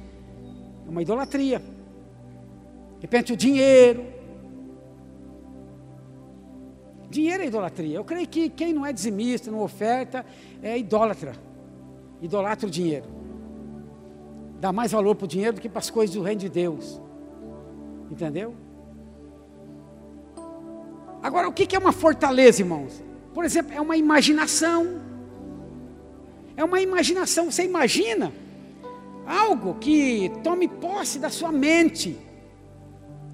[0.86, 1.58] É uma idolatria.
[1.58, 4.06] De repente, o dinheiro.
[7.10, 7.96] Dinheiro é idolatria.
[7.96, 10.24] Eu creio que quem não é dizimista, não oferta,
[10.62, 11.34] é idólatra.
[12.22, 13.06] Idolatra o dinheiro.
[14.60, 17.02] Dá mais valor para o dinheiro do que para as coisas do reino de Deus.
[18.08, 18.54] Entendeu?
[21.26, 23.02] Agora, o que é uma fortaleza, irmãos?
[23.34, 25.00] Por exemplo, é uma imaginação.
[26.56, 27.50] É uma imaginação.
[27.50, 28.32] Você imagina
[29.26, 32.16] algo que tome posse da sua mente.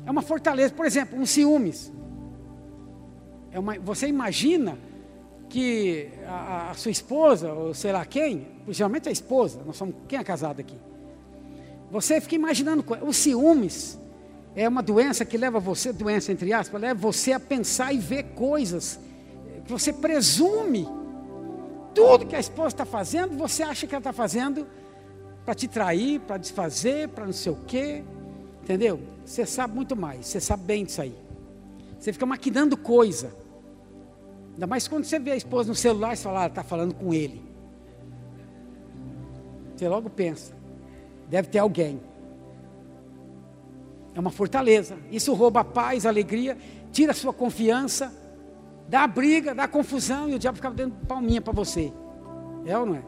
[0.07, 0.73] É uma fortaleza.
[0.73, 1.93] Por exemplo, um ciúmes.
[3.51, 4.79] É uma, você imagina
[5.51, 10.19] que a, a, sua esposa, ou sei lá quem, principalmente a esposa, nós somos, quem
[10.19, 10.79] é casado aqui?
[11.91, 14.01] Você fica imaginando, os ciúmes
[14.55, 18.35] é uma doença que leva você, doença entre aspas, leva você a pensar e ver
[18.35, 18.99] coisas
[19.65, 20.87] que você presume.
[21.95, 24.67] Tudo que a esposa está fazendo, você acha que ela está fazendo
[25.45, 28.05] para te trair, para desfazer, para não sei o quê.
[28.63, 29.01] Entendeu?
[29.25, 31.15] Você sabe muito mais, você sabe bem disso aí.
[31.99, 33.35] Você fica maquinando coisa.
[34.53, 37.15] Ainda mais quando você vê a esposa no celular e fala, ah, está falando com
[37.15, 37.43] ele.
[39.75, 40.55] Você logo pensa,
[41.29, 42.01] deve ter alguém.
[44.15, 44.97] É uma fortaleza.
[45.11, 46.57] Isso rouba a paz, a alegria,
[46.91, 48.13] tira a sua confiança,
[48.89, 51.93] dá briga, dá confusão e o diabo fica dando palminha para você.
[52.65, 53.03] É ou não é?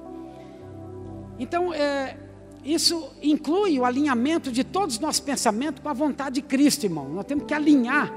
[1.39, 2.17] Então, é,
[2.65, 7.09] isso inclui o alinhamento de todos os nossos pensamentos com a vontade de Cristo, irmão.
[7.09, 8.13] Nós temos que alinhar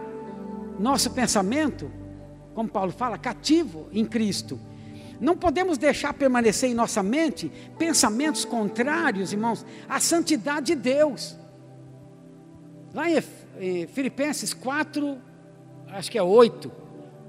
[0.79, 1.91] nosso pensamento,
[2.53, 4.59] como Paulo fala, cativo em Cristo.
[5.19, 11.35] Não podemos deixar permanecer em nossa mente pensamentos contrários, irmãos, à santidade de Deus.
[12.93, 15.17] Lá em Filipenses 4,
[15.89, 16.71] acho que é 8,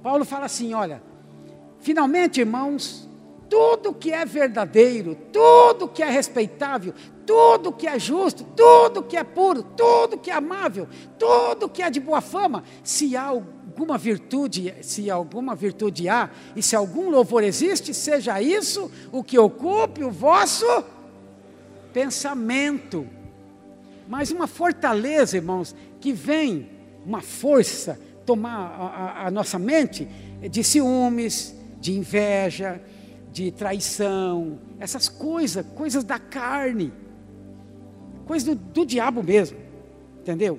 [0.02, 1.02] Paulo fala assim: olha,
[1.80, 3.08] finalmente, irmãos,
[3.48, 6.94] tudo que é verdadeiro, tudo que é respeitável,
[7.26, 10.88] tudo que é justo, tudo que é puro, tudo que é amável,
[11.18, 16.62] tudo que é de boa fama, se há alguma virtude, se alguma virtude há, e
[16.62, 20.66] se algum louvor existe, seja isso o que ocupe o vosso
[21.92, 23.08] pensamento
[24.08, 26.70] mas uma fortaleza, irmãos, que vem,
[27.04, 30.08] uma força, tomar a, a, a nossa mente
[30.50, 32.80] de ciúmes, de inveja,
[33.30, 36.92] de traição, essas coisas, coisas da carne,
[38.26, 39.58] coisas do, do diabo mesmo,
[40.20, 40.58] entendeu?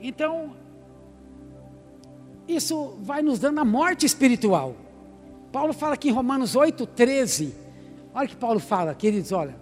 [0.00, 0.54] Então,
[2.46, 4.76] isso vai nos dando a morte espiritual.
[5.50, 7.54] Paulo fala aqui em Romanos 8, 13.
[8.14, 9.56] Olha o que Paulo fala, queridos, olha.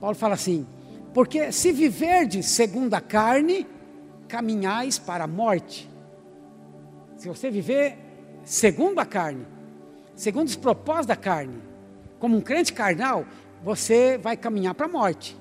[0.00, 0.66] Paulo fala assim:
[1.14, 3.66] porque se viverdes segundo a carne,
[4.28, 5.90] caminhais para a morte.
[7.16, 7.98] Se você viver
[8.44, 9.46] segundo a carne,
[10.16, 11.60] segundo os propósitos da carne,
[12.18, 13.26] como um crente carnal,
[13.62, 15.36] você vai caminhar para a morte.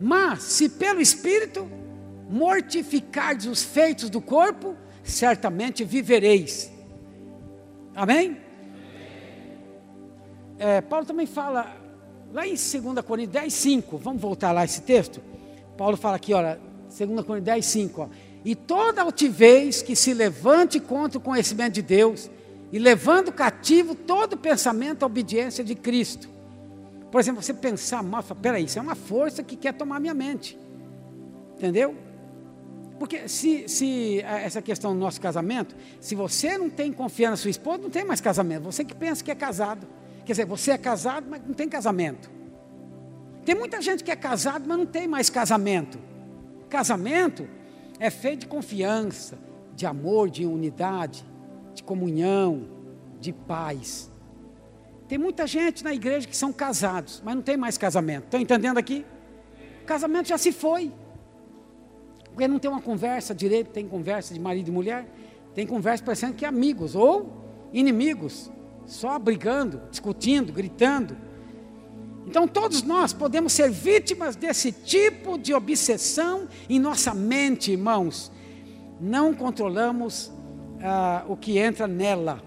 [0.00, 1.68] Mas, se pelo Espírito
[2.28, 6.72] mortificardes os feitos do corpo, certamente vivereis.
[7.94, 8.40] Amém?
[10.58, 11.76] É, Paulo também fala,
[12.36, 15.22] lá em 2 Coríntios 10, 5, vamos voltar lá esse texto?
[15.74, 18.08] Paulo fala aqui, olha, 2 Coríntios 10, 5, ó,
[18.44, 22.30] e toda altivez que se levante contra o conhecimento de Deus,
[22.70, 26.28] e levando cativo todo pensamento à obediência de Cristo.
[27.10, 30.12] Por exemplo, você pensar mal, fala, peraí, isso é uma força que quer tomar minha
[30.12, 30.58] mente.
[31.56, 31.94] Entendeu?
[32.98, 37.36] Porque se, se é, essa questão do nosso casamento, se você não tem confiança na
[37.38, 38.64] sua esposa, não tem mais casamento.
[38.64, 39.86] Você que pensa que é casado.
[40.26, 42.28] Quer dizer, você é casado, mas não tem casamento.
[43.44, 46.00] Tem muita gente que é casado, mas não tem mais casamento.
[46.68, 47.48] Casamento
[48.00, 49.38] é feito de confiança,
[49.72, 51.24] de amor, de unidade,
[51.72, 52.66] de comunhão,
[53.20, 54.10] de paz.
[55.06, 58.24] Tem muita gente na igreja que são casados, mas não tem mais casamento.
[58.24, 59.06] Estão entendendo aqui?
[59.82, 60.92] O casamento já se foi.
[62.24, 65.06] Porque não tem uma conversa direito, tem conversa de marido e mulher,
[65.54, 68.50] tem conversa parecendo que é amigos ou inimigos,
[68.86, 71.16] só brigando, discutindo, gritando.
[72.26, 78.32] Então todos nós podemos ser vítimas desse tipo de obsessão em nossa mente, irmãos.
[79.00, 80.32] Não controlamos
[80.82, 82.42] ah, o que entra nela.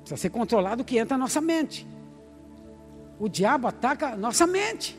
[0.00, 1.86] Precisa ser controlado o que entra na nossa mente.
[3.18, 4.98] O diabo ataca a nossa mente.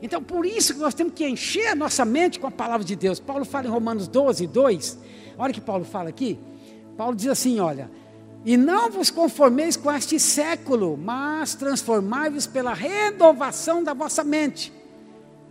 [0.00, 2.96] Então, por isso que nós temos que encher a nossa mente com a palavra de
[2.96, 3.20] Deus.
[3.20, 4.98] Paulo fala em Romanos 12, 2.
[5.38, 6.38] Olha que Paulo fala aqui.
[7.02, 7.90] Paulo diz assim: olha,
[8.44, 14.72] e não vos conformeis com este século, mas transformai-vos pela renovação da vossa mente,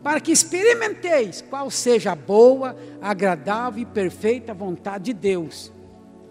[0.01, 5.69] para que experimenteis qual seja a boa, agradável e perfeita vontade de Deus.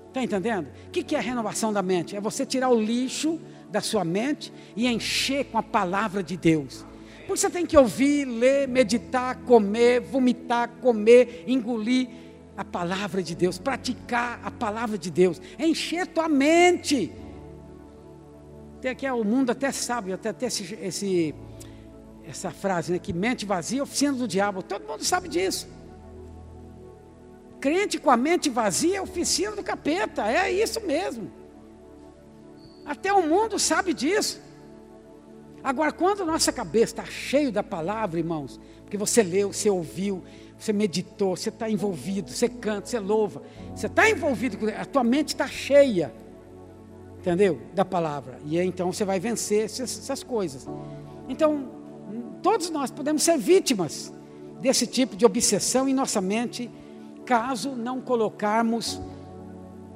[0.09, 0.69] Está entendendo?
[0.87, 2.17] O que é renovação da mente?
[2.17, 3.39] É você tirar o lixo
[3.71, 6.87] da sua mente e encher com a palavra de Deus.
[7.27, 12.09] Porque você tem que ouvir, ler, meditar, comer, vomitar, comer, engolir
[12.57, 17.13] a palavra de Deus, praticar a palavra de Deus, encher tua mente.
[18.81, 21.35] Tem aqui o mundo até sabe, até, até esse, esse,
[22.25, 24.63] essa frase, né, que mente vazia, oficina do diabo.
[24.63, 25.69] Todo mundo sabe disso.
[27.61, 31.31] Crente com a mente vazia é oficina do capeta, é isso mesmo.
[32.87, 34.41] Até o mundo sabe disso.
[35.63, 40.25] Agora, quando nossa cabeça está cheia da palavra, irmãos, porque você leu, você ouviu,
[40.61, 43.43] você meditou, você está envolvido, você canta, você louva,
[43.75, 46.13] você está envolvido, a tua mente está cheia,
[47.19, 47.59] entendeu?
[47.75, 48.39] Da palavra.
[48.45, 50.69] E aí, então você vai vencer essas, coisas.
[51.31, 51.67] Então,
[52.43, 54.13] todos nós podemos ser vítimas
[54.61, 56.71] desse tipo de obsessão em nossa mente,
[57.25, 59.01] caso não colocarmos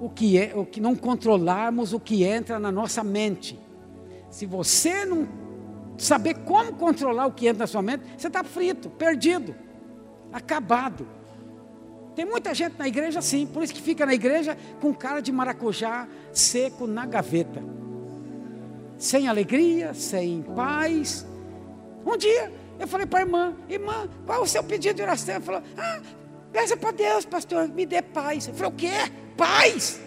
[0.01, 3.61] o que é, o que não controlarmos o que entra na nossa mente.
[4.31, 5.29] Se você não
[5.99, 9.55] saber como controlar o que entra na sua mente, você está frito, perdido,
[10.35, 11.07] acabado.
[12.17, 15.31] Tem muita gente na igreja assim, por isso que fica na igreja com cara de
[15.33, 17.63] maracujá seco na gaveta.
[18.99, 21.27] Sem alegria, sem paz.
[22.05, 25.37] Um dia eu falei para a irmã, irmã, qual é o seu pedido de oração?
[25.37, 26.01] Ela falou, ah,
[26.53, 28.49] peça para Deus, pastor, me dê paz.
[28.49, 29.13] Eu falei, o quê?
[29.37, 30.01] Paz?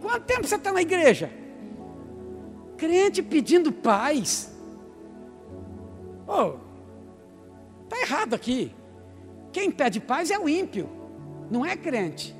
[0.00, 1.30] Quanto tempo você está na igreja?
[2.76, 4.50] Crente pedindo paz.
[6.26, 6.54] Oh,
[7.84, 8.74] está errado aqui.
[9.52, 10.88] Quem pede paz é o ímpio,
[11.50, 12.34] não é crente.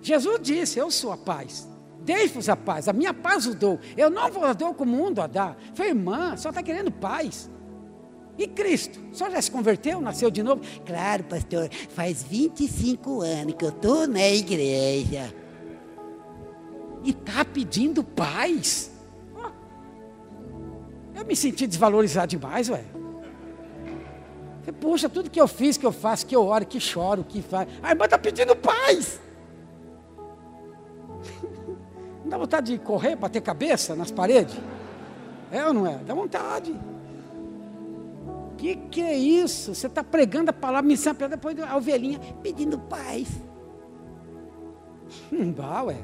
[0.00, 1.68] Jesus disse: Eu sou a paz.
[2.00, 3.78] Dei-vos a paz, a minha paz o dou.
[3.96, 5.56] Eu não vos dou como o mundo a dar.
[5.74, 7.50] Foi irmã, só está querendo paz.
[8.38, 9.00] E Cristo?
[9.12, 10.00] Só já se converteu?
[10.00, 10.62] Nasceu de novo?
[10.86, 15.34] Claro, pastor, faz 25 anos que eu estou na igreja.
[17.04, 18.92] E está pedindo paz?
[21.14, 22.84] Eu me senti desvalorizado demais, ué.
[24.72, 27.68] Puxa, tudo que eu fiz, que eu faço, que eu oro, que choro, que faz.
[27.82, 29.20] A irmã está pedindo paz.
[32.22, 34.56] Não dá vontade de correr, bater cabeça nas paredes?
[35.50, 35.96] É ou não é?
[35.98, 36.74] Dá vontade.
[38.58, 39.74] Que que é isso?
[39.74, 43.28] Você está pregando a palavra, ensina depois a ovelhinha pedindo paz.
[45.30, 45.96] Não dá, ué.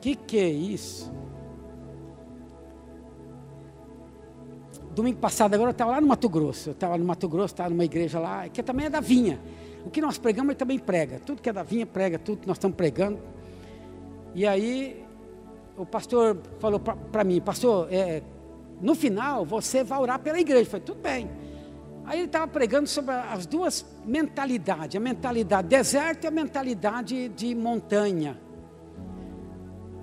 [0.00, 1.10] Que que é isso?
[4.94, 6.70] Domingo passado agora eu estava lá no Mato Grosso.
[6.70, 9.40] Eu estava no Mato Grosso, estava numa igreja lá, que também é da vinha.
[9.84, 11.18] O que nós pregamos, ele também prega.
[11.18, 13.18] Tudo que é da vinha, prega, tudo que nós estamos pregando.
[14.34, 15.04] E aí,
[15.76, 18.22] o pastor falou para mim, pastor, é,
[18.80, 20.62] no final você vai orar pela igreja.
[20.62, 21.30] Eu falei, tudo bem.
[22.04, 27.54] Aí ele estava pregando sobre as duas mentalidades, a mentalidade deserto e a mentalidade de
[27.54, 28.36] montanha.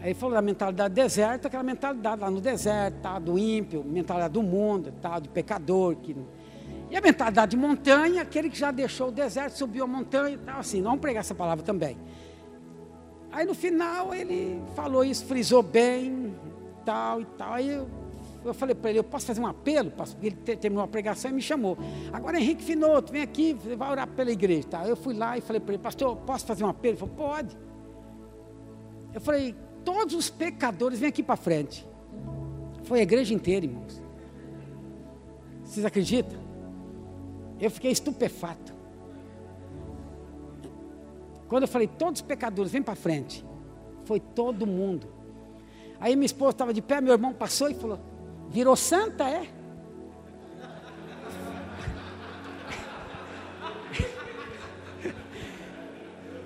[0.02, 4.42] Aí falou da mentalidade deserto, aquela mentalidade lá no deserto, tá, do ímpio, mentalidade do
[4.42, 5.96] mundo, tá, do pecador.
[5.98, 6.16] Que...
[6.90, 10.38] E a mentalidade de montanha, aquele que já deixou o deserto, subiu a montanha e
[10.38, 11.98] tal, assim, não pregar essa palavra também.
[13.32, 16.34] Aí no final ele falou isso, frisou bem,
[16.86, 17.54] tal e tal.
[17.54, 17.88] Aí eu,
[18.44, 19.92] eu falei para ele, eu posso fazer um apelo?
[20.22, 21.78] Ele terminou a pregação e me chamou.
[22.12, 24.68] Agora Henrique Finoto, vem aqui, vai orar pela igreja.
[24.70, 24.88] Tá?
[24.88, 26.94] Eu fui lá e falei para ele, pastor, posso fazer um apelo?
[26.94, 27.58] Ele falou, pode.
[29.14, 31.88] Eu falei, todos os pecadores vêm aqui para frente.
[32.84, 34.02] Foi a igreja inteira, irmãos.
[35.64, 36.40] Vocês acreditam?
[37.60, 38.74] Eu fiquei estupefato.
[41.48, 43.46] Quando eu falei, todos os pecadores, vem para frente.
[44.06, 45.08] Foi todo mundo.
[46.00, 48.00] Aí minha esposa estava de pé, meu irmão passou e falou,
[48.50, 49.48] virou santa, é?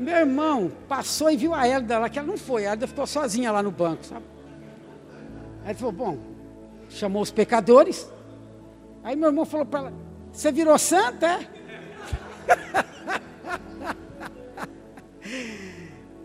[0.03, 3.07] Meu irmão passou e viu a Hélida lá, que ela não foi, a Hélida ficou
[3.07, 4.25] sozinha lá no banco, sabe?
[5.63, 6.17] Aí ele falou, bom,
[6.89, 8.11] chamou os pecadores.
[9.01, 9.93] Aí meu irmão falou para ela,
[10.31, 11.47] você virou santa, é?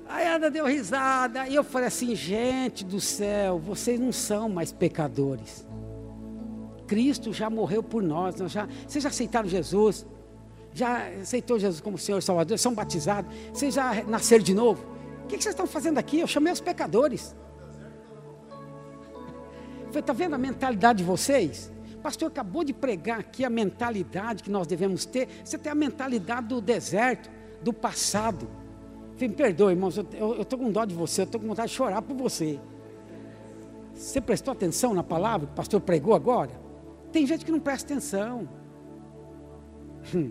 [0.09, 4.72] Aí ela deu risada, e eu falei assim, gente do céu, vocês não são mais
[4.72, 5.64] pecadores.
[6.89, 10.05] Cristo já morreu por nós, nós já, vocês já aceitaram Jesus?
[10.79, 14.85] Já aceitou Jesus como Senhor e Salvador, são batizados, vocês já nasceram de novo.
[15.24, 16.20] O que, vocês estão fazendo aqui?
[16.20, 17.37] Eu chamei os pecadores.
[19.95, 21.70] Está vendo a mentalidade de vocês?
[22.03, 25.29] Pastor acabou de pregar aqui a mentalidade que nós devemos ter.
[25.45, 27.29] Você tem a mentalidade do deserto,
[27.62, 28.49] do passado.
[29.20, 32.01] Me perdoe, irmãos, eu estou com dó de você, eu estou com vontade de chorar
[32.01, 32.61] por você.
[33.93, 36.53] Você prestou atenção na palavra que o pastor pregou agora?
[37.11, 38.49] Tem gente que não presta atenção.
[40.14, 40.31] Hum.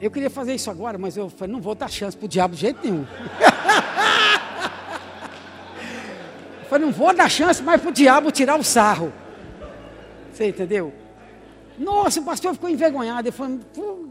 [0.00, 2.54] Eu queria fazer isso agora, mas eu falei, não vou dar chance para o diabo
[2.54, 3.04] de jeito nenhum.
[6.62, 9.12] eu falei, não vou dar chance mais para o diabo tirar o sarro.
[10.32, 10.92] Você entendeu?
[11.76, 13.26] Nossa, o pastor ficou envergonhado.
[13.26, 14.08] Ele foi, ficou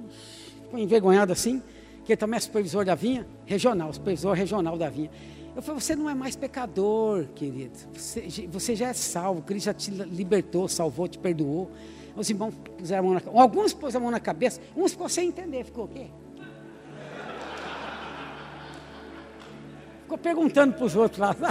[0.73, 1.63] envergonhado assim,
[2.03, 5.09] que ele também é supervisor da vinha, regional, supervisor regional da vinha.
[5.55, 7.77] Eu falei, você não é mais pecador, querido.
[7.93, 11.71] Você, você já é salvo, Cristo já te libertou, salvou, te perdoou.
[12.17, 13.41] Os irmãos puseram a mão na cabeça.
[13.41, 15.63] Alguns puseram a mão na cabeça, uns ficou sem entender.
[15.63, 16.07] Ficou o quê?
[20.01, 21.35] Ficou perguntando para os outros lá.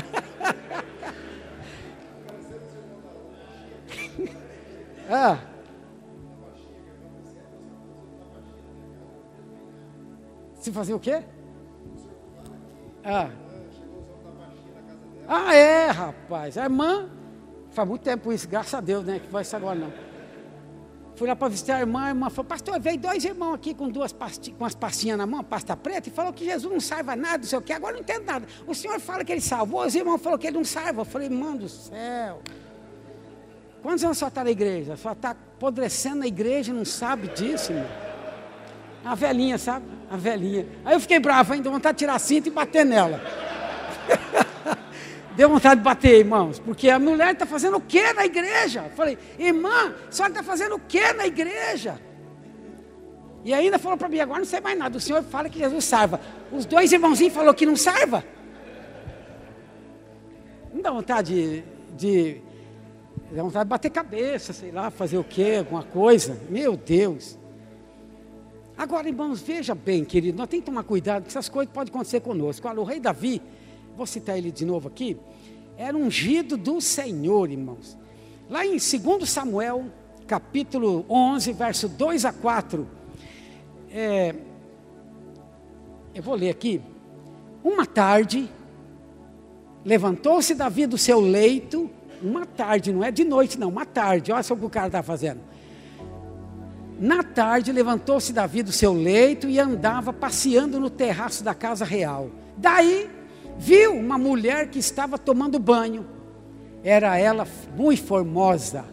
[5.09, 5.39] ah.
[10.59, 11.23] Se fazer o quê?
[13.05, 13.31] Ah.
[15.29, 16.59] Ah, é, rapaz.
[16.59, 17.09] A irmã,
[17.71, 19.21] faz muito tempo isso, graças a Deus, né?
[19.21, 20.06] Que vai isso agora não.
[21.17, 23.89] Fui lá para visitar a irmã, a irmã falou, pastor, veio dois irmãos aqui com
[23.89, 24.14] duas
[24.59, 27.45] com as pastinhas na mão, pasta preta, e falou que Jesus não salva nada, não
[27.45, 28.47] sei o que, agora não entendo nada.
[28.67, 31.01] O senhor fala que ele salvou, os irmãos falaram que ele não salva.
[31.01, 32.43] Eu falei, irmão do céu.
[33.83, 34.95] Quantos anos só está na igreja?
[34.97, 37.89] Só está apodrecendo na igreja e não sabe disso, irmão.
[39.03, 39.87] A velhinha, sabe?
[40.11, 40.67] A velhinha.
[40.85, 43.21] Aí eu fiquei bravo, ainda vontade de tirar a cinta e bater nela.
[45.37, 48.84] Deu vontade de bater, irmãos, porque a mulher está fazendo o que na igreja?
[48.84, 52.01] Eu falei, irmã, a senhora está fazendo o que na igreja?
[53.45, 54.97] E ainda falou para mim, agora não sei mais nada.
[54.97, 56.20] O Senhor fala que Jesus salva.
[56.51, 58.24] Os dois irmãozinhos falaram que não salva.
[60.74, 61.64] Não dá vontade de,
[61.97, 62.43] de.
[63.30, 66.41] Dá vontade de bater cabeça, sei lá, fazer o quê, alguma coisa.
[66.51, 67.39] Meu Deus.
[68.76, 72.20] Agora, irmãos, veja bem, querido, nós temos que tomar cuidado, que essas coisas podem acontecer
[72.20, 72.66] conosco.
[72.66, 73.41] Olha, o rei Davi,
[73.97, 75.16] vou citar ele de novo aqui,
[75.78, 77.97] era ungido do Senhor, irmãos.
[78.49, 79.86] Lá em 2 Samuel,
[80.26, 82.86] capítulo 11, verso 2 a 4,
[83.90, 84.34] é,
[86.14, 86.80] eu vou ler aqui.
[87.64, 88.49] Uma tarde,
[89.84, 91.90] levantou-se Davi do seu leito,
[92.22, 94.86] uma tarde, não é de noite, não, uma tarde, olha só o que o cara
[94.88, 95.40] está fazendo.
[96.99, 102.30] Na tarde, levantou-se Davi do seu leito e andava passeando no terraço da casa real.
[102.57, 103.16] Daí
[103.59, 106.07] viu uma mulher que estava tomando banho.
[106.83, 107.47] Era ela
[107.77, 108.85] muito formosa.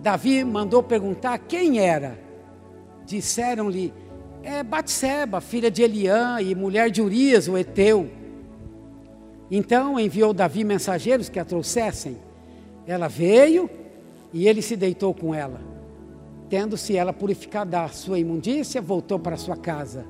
[0.00, 2.18] Davi mandou perguntar quem era.
[3.04, 3.92] Disseram-lhe:
[4.42, 8.10] É Batseba, filha de Eliã e mulher de Urias, o Eteu.
[9.50, 12.18] Então enviou Davi mensageiros que a trouxessem.
[12.86, 13.68] Ela veio
[14.32, 15.60] e ele se deitou com ela.
[16.48, 20.06] Tendo-se ela purificado da sua imundícia, voltou para sua casa.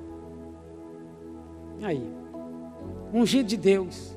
[1.82, 2.17] Aí,
[3.12, 4.16] ungido de Deus.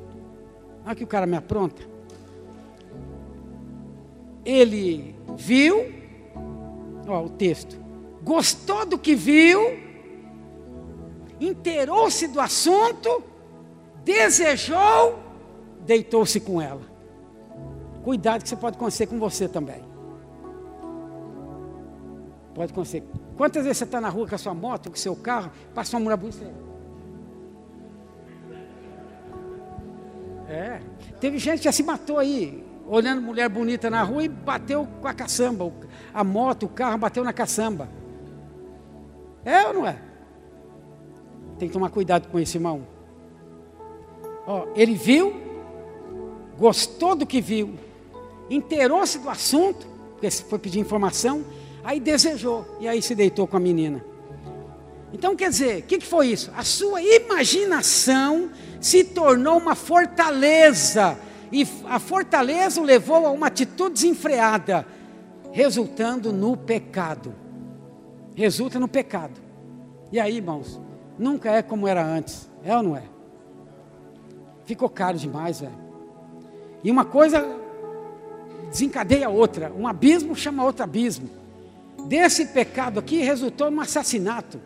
[0.85, 1.81] Olha que o cara me apronta.
[4.43, 6.01] Ele viu
[7.07, 7.79] Ó, o texto.
[8.23, 9.59] Gostou do que viu,
[11.39, 13.23] inteirou-se do assunto,
[14.03, 15.19] desejou,
[15.85, 16.81] deitou-se com ela.
[18.03, 19.83] Cuidado que isso pode acontecer com você também.
[22.53, 23.03] Pode acontecer.
[23.35, 25.97] Quantas vezes você está na rua com a sua moto, com o seu carro, passa
[25.97, 26.70] uma mulher bonita?
[30.51, 30.81] É.
[31.21, 35.07] Teve gente que já se matou aí, olhando mulher bonita na rua e bateu com
[35.07, 35.71] a caçamba.
[36.13, 37.87] A moto, o carro bateu na caçamba.
[39.45, 39.97] É ou não é?
[41.57, 42.85] Tem que tomar cuidado com esse irmão.
[44.45, 45.33] Ó, ele viu,
[46.57, 47.75] gostou do que viu,
[48.49, 51.45] inteirou-se do assunto, porque foi pedir informação,
[51.83, 54.03] aí desejou, e aí se deitou com a menina.
[55.13, 56.51] Então quer dizer, o que, que foi isso?
[56.55, 58.49] A sua imaginação
[58.79, 61.17] se tornou uma fortaleza,
[61.51, 64.85] e a fortaleza o levou a uma atitude desenfreada,
[65.51, 67.35] resultando no pecado.
[68.33, 69.39] Resulta no pecado.
[70.11, 70.79] E aí, irmãos,
[71.19, 73.03] nunca é como era antes, é ou não é?
[74.65, 75.81] Ficou caro demais, velho.
[76.83, 77.45] E uma coisa
[78.69, 81.29] desencadeia outra, um abismo chama outro abismo.
[82.07, 84.59] Desse pecado aqui resultou num assassinato.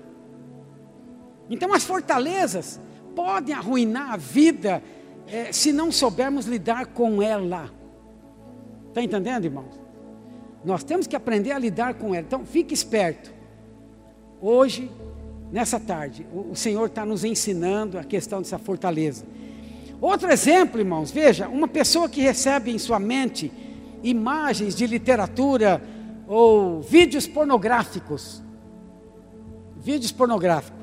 [1.50, 2.80] Então as fortalezas
[3.16, 4.84] podem arruinar a vida
[5.28, 7.72] é, se não soubermos lidar com ela.
[8.89, 9.80] Está entendendo, irmãos?
[10.64, 12.26] Nós temos que aprender a lidar com ela.
[12.26, 13.34] Então fique esperto.
[14.41, 14.91] Hoje,
[15.52, 19.26] nessa tarde, o, o Senhor está nos ensinando a questão dessa fortaleza.
[20.02, 23.52] Outro exemplo, irmãos, veja, uma pessoa que recebe em sua mente
[24.04, 25.82] imagens de literatura
[26.28, 28.43] ou vídeos pornográficos.
[29.78, 30.74] Vídeos pornográficos.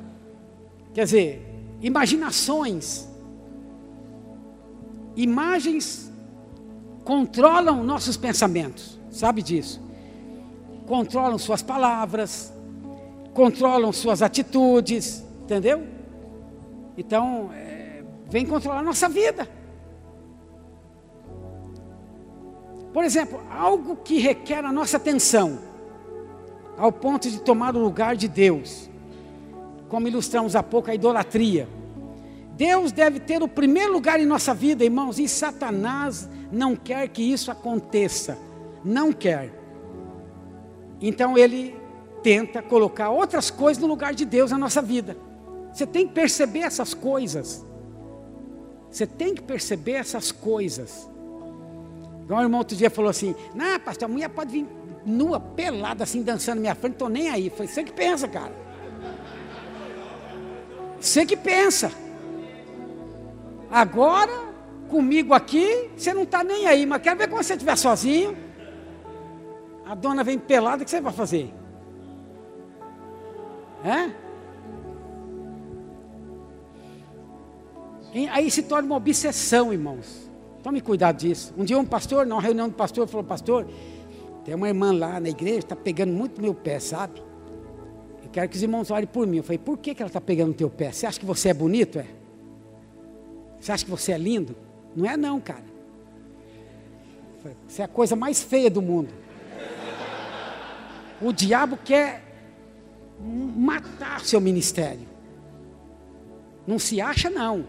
[0.93, 1.41] Quer dizer,
[1.81, 3.07] imaginações.
[5.15, 6.11] Imagens
[7.03, 9.81] controlam nossos pensamentos, sabe disso?
[10.87, 12.53] Controlam suas palavras,
[13.33, 15.83] controlam suas atitudes, entendeu?
[16.97, 19.47] Então, é, vem controlar nossa vida.
[22.93, 25.59] Por exemplo, algo que requer a nossa atenção,
[26.77, 28.89] ao ponto de tomar o lugar de Deus
[29.93, 31.69] como ilustramos há pouco, a idolatria.
[32.57, 37.21] Deus deve ter o primeiro lugar em nossa vida, irmãos, e Satanás não quer que
[37.21, 38.35] isso aconteça.
[38.83, 39.53] Não quer.
[40.99, 41.75] Então ele
[42.23, 45.15] tenta colocar outras coisas no lugar de Deus na nossa vida.
[45.71, 47.63] Você tem que perceber essas coisas.
[48.89, 51.07] Você tem que perceber essas coisas.
[52.23, 54.67] Igual o irmão outro dia falou assim: Não, pastor, a mulher pode vir
[55.05, 57.51] nua, pelada, assim, dançando na minha frente, estou nem aí.
[57.51, 58.62] Foi você que pensa, cara.
[61.03, 61.91] Você que pensa.
[63.69, 64.31] Agora,
[64.87, 68.37] comigo aqui, você não está nem aí, mas quero ver quando você estiver sozinho.
[69.85, 71.53] A dona vem pelada, o que você vai fazer?
[73.83, 74.11] É?
[78.31, 80.31] Aí se torna uma obsessão, irmãos.
[80.63, 81.53] Tome cuidado disso.
[81.57, 83.67] Um dia um pastor, numa reunião do pastor, falou, pastor,
[84.45, 87.21] tem uma irmã lá na igreja, está pegando muito meu pé, sabe?
[88.33, 89.37] Quero que os irmãos orem por mim.
[89.37, 90.91] Eu falei, por que, que ela está pegando no teu pé?
[90.91, 91.99] Você acha que você é bonito?
[91.99, 92.05] É?
[93.59, 94.55] Você acha que você é lindo?
[94.95, 95.63] Não é não, cara.
[97.67, 99.13] Você é a coisa mais feia do mundo.
[101.21, 102.23] O diabo quer
[103.55, 105.07] matar seu ministério.
[106.65, 107.65] Não se acha, não.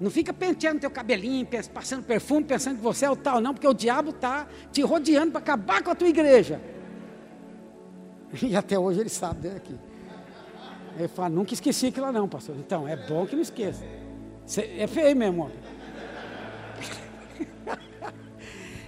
[0.00, 3.66] Não fica penteando teu cabelinho, passando perfume, pensando que você é o tal, não, porque
[3.66, 6.60] o diabo está te rodeando para acabar com a tua igreja.
[8.42, 9.74] E até hoje ele sabe daqui.
[10.96, 12.56] Ele fala, nunca esqueci aquilo lá não, pastor.
[12.56, 13.84] Então, é bom que não esqueça.
[14.56, 15.50] É feio mesmo, ó.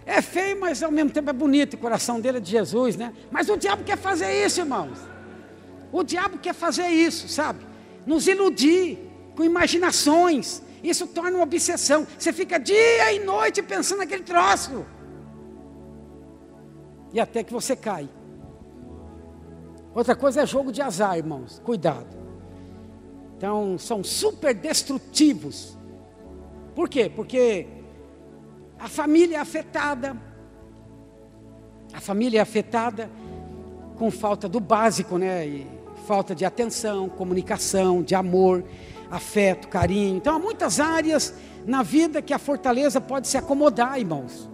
[0.06, 1.74] É feio, mas ao mesmo tempo é bonito.
[1.74, 3.14] O coração dele é de Jesus, né?
[3.30, 4.98] Mas o diabo quer fazer isso, irmãos.
[5.92, 7.64] O diabo quer fazer isso, sabe?
[8.04, 8.98] Nos iludir
[9.36, 10.62] com imaginações.
[10.82, 12.04] Isso torna uma obsessão.
[12.18, 14.84] Você fica dia e noite pensando naquele troço.
[17.12, 18.08] E até que você cai.
[19.94, 21.60] Outra coisa é jogo de azar, irmãos.
[21.64, 22.16] Cuidado.
[23.36, 25.76] Então, são super destrutivos.
[26.74, 27.10] Por quê?
[27.14, 27.66] Porque
[28.78, 30.16] a família é afetada.
[31.92, 33.10] A família é afetada
[33.96, 35.46] com falta do básico, né?
[35.46, 35.66] E
[36.06, 38.64] falta de atenção, comunicação, de amor,
[39.10, 40.16] afeto, carinho.
[40.16, 41.34] Então, há muitas áreas
[41.66, 44.48] na vida que a fortaleza pode se acomodar, irmãos.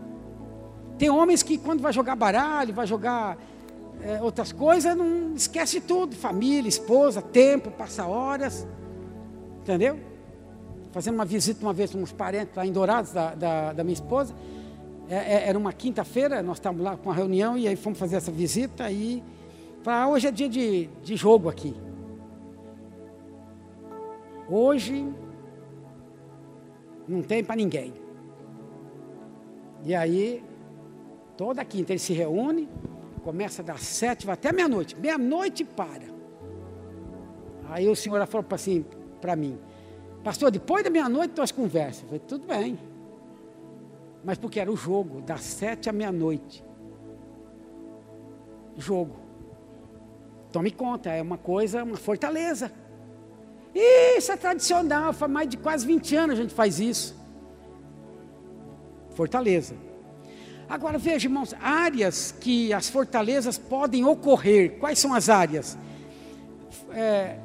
[0.98, 3.36] Tem homens que, quando vai jogar baralho, vai jogar
[4.02, 8.66] é, outras coisas, não esquece tudo, família, esposa, tempo, passa horas,
[9.60, 9.98] entendeu?
[10.92, 13.94] Fazendo uma visita uma vez com uns parentes lá em Dourados da, da, da minha
[13.94, 14.34] esposa,
[15.08, 18.16] é, é, era uma quinta-feira, nós estávamos lá com uma reunião e aí fomos fazer
[18.16, 19.22] essa visita e
[19.86, 21.72] Falar, hoje é dia de, de jogo aqui.
[24.50, 25.08] Hoje
[27.06, 27.94] não tem para ninguém.
[29.84, 30.42] E aí,
[31.36, 32.68] toda quinta ele se reúne,
[33.26, 34.94] começa das sete, vai até meia-noite.
[34.94, 36.04] Meia-noite para.
[37.68, 38.84] Aí o senhor falou assim
[39.20, 39.58] para mim,
[40.22, 42.02] pastor, depois da meia-noite nós conversamos.
[42.02, 42.78] Eu falei, tudo bem.
[44.24, 46.64] Mas porque era o jogo, das sete à meia-noite.
[48.76, 49.16] Jogo.
[50.52, 52.70] Tome conta, é uma coisa, uma fortaleza.
[53.74, 57.16] Isso é tradicional, faz mais de quase 20 anos a gente faz isso.
[59.16, 59.74] Fortaleza.
[60.68, 64.78] Agora veja, irmãos, áreas que as fortalezas podem ocorrer.
[64.78, 65.78] Quais são as áreas?
[66.92, 67.36] É,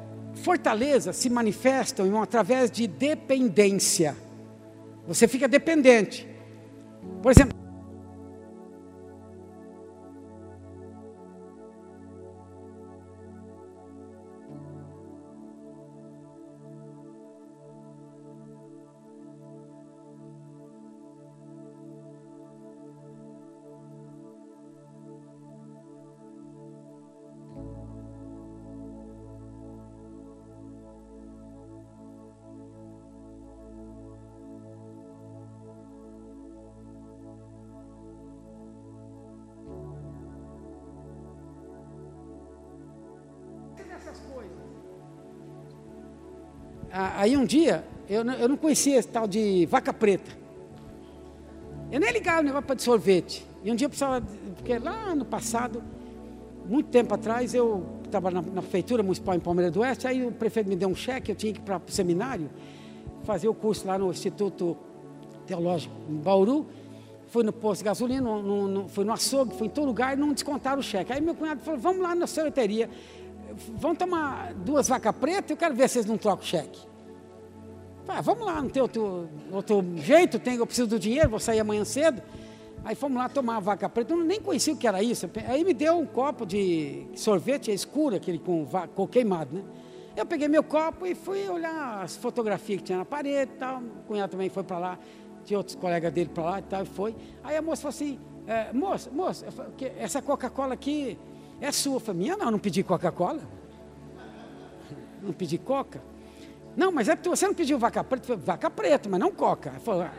[0.42, 4.16] fortalezas se manifestam irmão, através de dependência.
[5.06, 6.28] Você fica dependente.
[7.22, 7.56] Por exemplo,
[47.22, 50.28] Aí um dia, eu não, eu não conhecia esse tal de vaca preta.
[51.92, 53.46] Eu nem ligava o negócio para de sorvete.
[53.62, 55.80] E um dia eu precisava, porque lá no passado,
[56.68, 60.32] muito tempo atrás, eu estava na, na, prefeitura municipal em Palmeiras do Oeste, aí o
[60.32, 62.50] prefeito me deu um cheque, eu tinha que ir para o seminário,
[63.22, 64.76] fazer o curso lá no Instituto
[65.46, 66.66] Teológico em Bauru.
[67.28, 70.18] Fui no posto de gasolina, no, no, no, fui no açougue, fui em todo lugar
[70.18, 71.12] e não descontaram o cheque.
[71.12, 72.90] Aí meu cunhado falou, vamos lá na sorveteria,
[73.76, 76.91] vamos tomar duas vacas pretas, eu quero ver se vocês não trocam o cheque.
[78.08, 81.60] Ah, vamos lá, não tem outro, outro jeito, tem, eu preciso do dinheiro, vou sair
[81.60, 82.22] amanhã cedo.
[82.84, 85.30] Aí fomos lá tomar a vaca preta, eu nem conhecia o que era isso.
[85.46, 89.62] Aí me deu um copo de sorvete escuro, aquele com, com queimado, né?
[90.16, 93.80] Eu peguei meu copo e fui olhar as fotografias que tinha na parede e tal.
[93.80, 94.98] O cunhado também foi para lá,
[95.44, 97.16] tinha outros colegas dele para lá e tal, e foi.
[97.42, 99.46] Aí a moça falou assim, é, moça, moça,
[99.96, 101.16] essa Coca-Cola aqui
[101.60, 102.02] é sua.
[102.06, 103.40] Eu minha não, não pedi Coca-Cola.
[105.22, 106.02] Não pedi Coca.
[106.76, 109.74] Não, mas é porque você não pediu vaca preta, vaca preta, mas não coca.
[109.86, 110.10] Ah.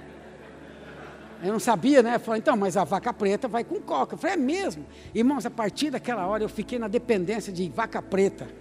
[1.44, 2.20] eu não sabia, né?
[2.20, 4.14] Falei, então, mas a vaca preta vai com coca.
[4.14, 4.86] Eu falei, é mesmo?
[5.16, 8.48] Irmãos, a partir daquela hora eu fiquei na dependência de vaca preta.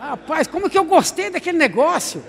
[0.00, 2.24] Rapaz, como que eu gostei daquele negócio?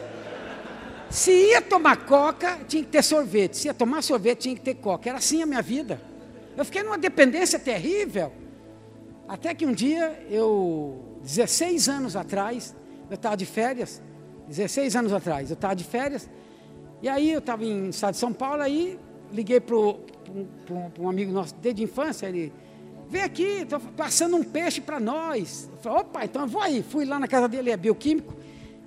[1.09, 3.55] Se ia tomar coca, tinha que ter sorvete.
[3.55, 5.07] Se ia tomar sorvete, tinha que ter coca.
[5.07, 6.01] Era assim a minha vida.
[6.57, 8.33] Eu fiquei numa dependência terrível.
[9.27, 12.75] Até que um dia eu 16 anos atrás,
[13.09, 14.01] eu estava de férias,
[14.47, 16.29] 16 anos atrás, eu estava de férias,
[17.01, 18.99] e aí eu estava em estado de São Paulo, aí
[19.31, 22.53] liguei para um amigo nosso desde a infância, ele,
[23.09, 25.69] vem aqui, estou passando um peixe para nós.
[25.71, 26.81] Eu falei, opa, então eu vou aí.
[26.83, 28.33] Fui lá na casa dele, é bioquímico,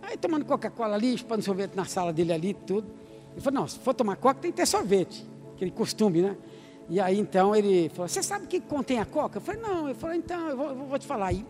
[0.02, 2.88] aí tomando Coca-Cola ali, chupando sorvete na sala dele ali, tudo.
[3.32, 6.36] Ele falou, não, se for tomar Coca tem que ter sorvete, aquele costume, né?
[6.88, 9.38] E aí então ele falou, você sabe o que contém a Coca?
[9.38, 9.86] Eu falei, não.
[9.86, 11.26] Ele falou, então, eu vou, eu vou te falar.
[11.26, 11.44] aí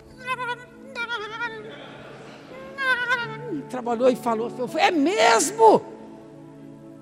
[3.76, 4.50] trabalhou e falou.
[4.76, 5.82] É mesmo?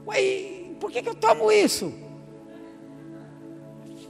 [0.06, 1.92] Ué, por que, que eu tomo isso?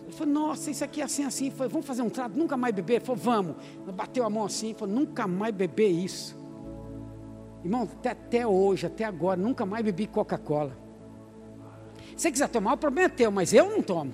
[0.05, 1.51] Ele falou, nossa, isso aqui é assim, assim.
[1.51, 2.95] Falei, vamos fazer um trato, nunca mais beber?
[2.95, 3.57] Ele falou, vamos.
[3.95, 6.37] Bateu a mão assim, falou, nunca mais beber isso.
[7.63, 10.77] Irmão, até, até hoje, até agora, nunca mais bebi Coca-Cola.
[12.17, 14.13] Se você quiser tomar, o problema é teu, mas eu não tomo.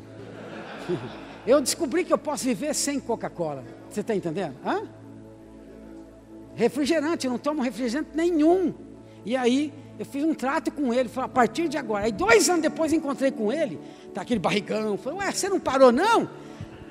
[1.47, 3.65] Eu descobri que eu posso viver sem Coca-Cola.
[3.89, 4.57] Você está entendendo?
[4.63, 4.83] Hã?
[6.55, 8.75] Refrigerante, eu não tomo refrigerante nenhum.
[9.25, 12.05] E aí eu fiz um trato com ele, falei, a partir de agora.
[12.05, 13.79] Aí dois anos depois encontrei com ele,
[14.15, 16.29] tá aquele barrigão, falei, ué, você não parou não?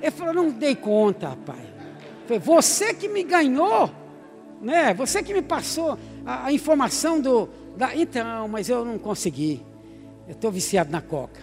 [0.00, 1.68] Ele falou, não dei conta, pai.
[2.26, 3.90] Falei, você que me ganhou,
[4.60, 4.94] né?
[4.94, 7.48] Você que me passou a, a informação do.
[7.76, 9.62] Da, então, mas eu não consegui.
[10.26, 11.40] Eu estou viciado na coca.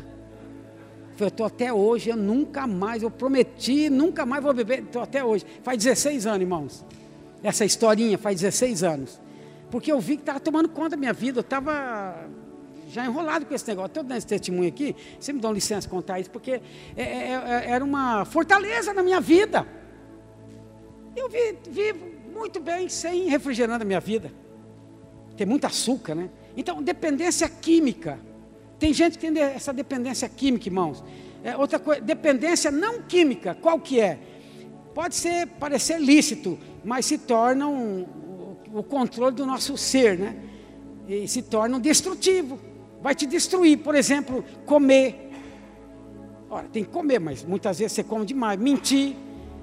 [1.16, 5.02] Falei, eu estou até hoje, eu nunca mais, eu prometi, nunca mais vou beber, estou
[5.02, 5.46] até hoje.
[5.64, 6.86] Faz 16 anos, irmãos
[7.44, 9.20] essa historinha faz 16 anos.
[9.70, 12.28] Porque eu vi que estava tomando conta da minha vida, eu estava
[12.90, 13.88] já enrolado com esse negócio.
[13.88, 16.62] Estou dando esse testemunho aqui, você me dá licença contar isso, porque
[16.96, 19.68] é, é, é, era uma fortaleza na minha vida.
[21.16, 24.32] Eu vi, vivo muito bem sem refrigerante na minha vida.
[25.36, 26.30] Tem muito açúcar, né?
[26.56, 28.20] Então, dependência química.
[28.80, 31.04] Tem gente que tem essa dependência química, irmãos.
[31.44, 34.20] É, outra coisa, dependência não química, qual que é?
[34.94, 38.06] Pode ser parecer lícito, mas se torna um,
[38.74, 40.36] o, controle do nosso ser, né?
[41.08, 42.60] E se torna um destrutivo.
[43.02, 45.32] Vai te destruir, por exemplo, comer.
[46.50, 48.60] Ora, tem que comer, mas muitas vezes você come demais.
[48.60, 49.16] Mentir,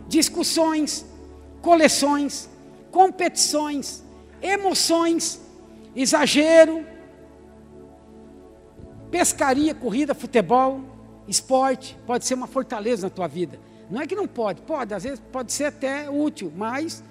[0.09, 1.05] discussões,
[1.61, 2.49] coleções,
[2.91, 4.03] competições,
[4.41, 5.41] emoções,
[5.97, 6.85] exagero,
[9.11, 10.81] pescaria, corrida, futebol,
[11.27, 13.59] esporte, pode ser uma fortaleza na tua vida.
[13.91, 17.03] Não é que não pode, pode, às vezes pode ser até útil, mas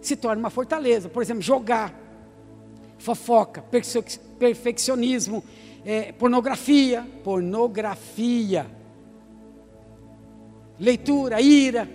[0.00, 1.08] se torna uma fortaleza.
[1.08, 1.94] Por exemplo, jogar,
[2.98, 3.64] fofoca,
[4.38, 5.42] perfeccionismo,
[5.84, 8.66] é, pornografia, pornografia,
[10.78, 11.88] leitura, ira,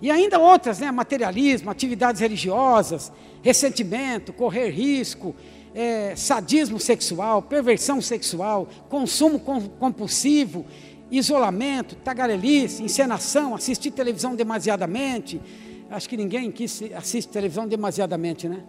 [0.00, 0.90] e ainda outras, né?
[0.90, 3.10] Materialismo, atividades religiosas,
[3.42, 5.34] ressentimento, correr risco,
[5.74, 10.66] é, sadismo sexual, perversão sexual, consumo compulsivo,
[11.10, 15.40] isolamento, tagarelice, encenação, assistir televisão demasiadamente.
[15.90, 16.64] Acho que ninguém aqui
[16.96, 18.64] assiste televisão demasiadamente, né?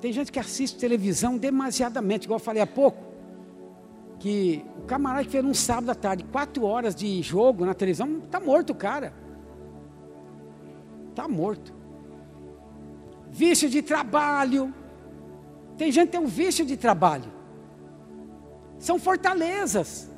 [0.00, 3.04] Tem gente que assiste televisão demasiadamente, igual eu falei há pouco,
[4.18, 8.18] que o camarada que fez um sábado à tarde, quatro horas de jogo na televisão,
[8.24, 9.12] está morto o cara.
[11.10, 11.74] Está morto.
[13.30, 14.74] Vício de trabalho.
[15.76, 17.30] Tem gente que tem um vício de trabalho.
[18.78, 20.09] São fortalezas.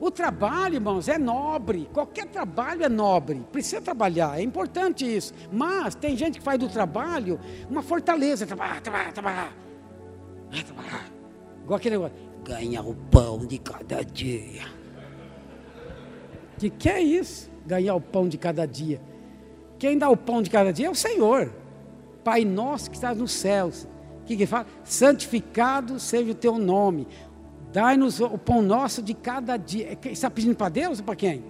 [0.00, 1.88] O trabalho, irmãos, é nobre.
[1.92, 3.44] Qualquer trabalho é nobre.
[3.52, 5.32] Precisa trabalhar, é importante isso.
[5.52, 7.38] Mas tem gente que faz do trabalho
[7.70, 8.46] uma fortaleza.
[8.46, 9.52] Trabalhar, trabalhar, trabalhar.
[10.66, 11.10] trabalhar.
[11.62, 12.16] Igual aquele negócio.
[12.44, 14.64] Ganhar o pão de cada dia.
[16.58, 17.50] Que que é isso?
[17.66, 19.00] Ganhar o pão de cada dia.
[19.78, 21.52] Quem dá o pão de cada dia é o Senhor.
[22.22, 23.88] Pai nosso que estás nos céus.
[24.22, 24.66] O que, que fala?
[24.82, 27.06] Santificado seja o teu nome.
[27.74, 29.98] Dai-nos o pão nosso de cada dia.
[30.00, 31.42] É está pedindo para Deus ou para quem?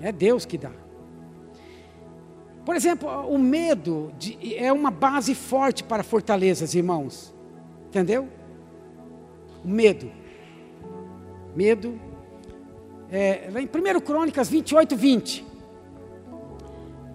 [0.00, 0.70] É Deus que dá.
[2.64, 7.34] Por exemplo, o medo de, é uma base forte para fortalezas, irmãos.
[7.88, 8.28] Entendeu?
[9.64, 10.12] O medo.
[11.56, 12.00] Medo.
[13.10, 15.44] É, em 1 Crônicas 28, 20.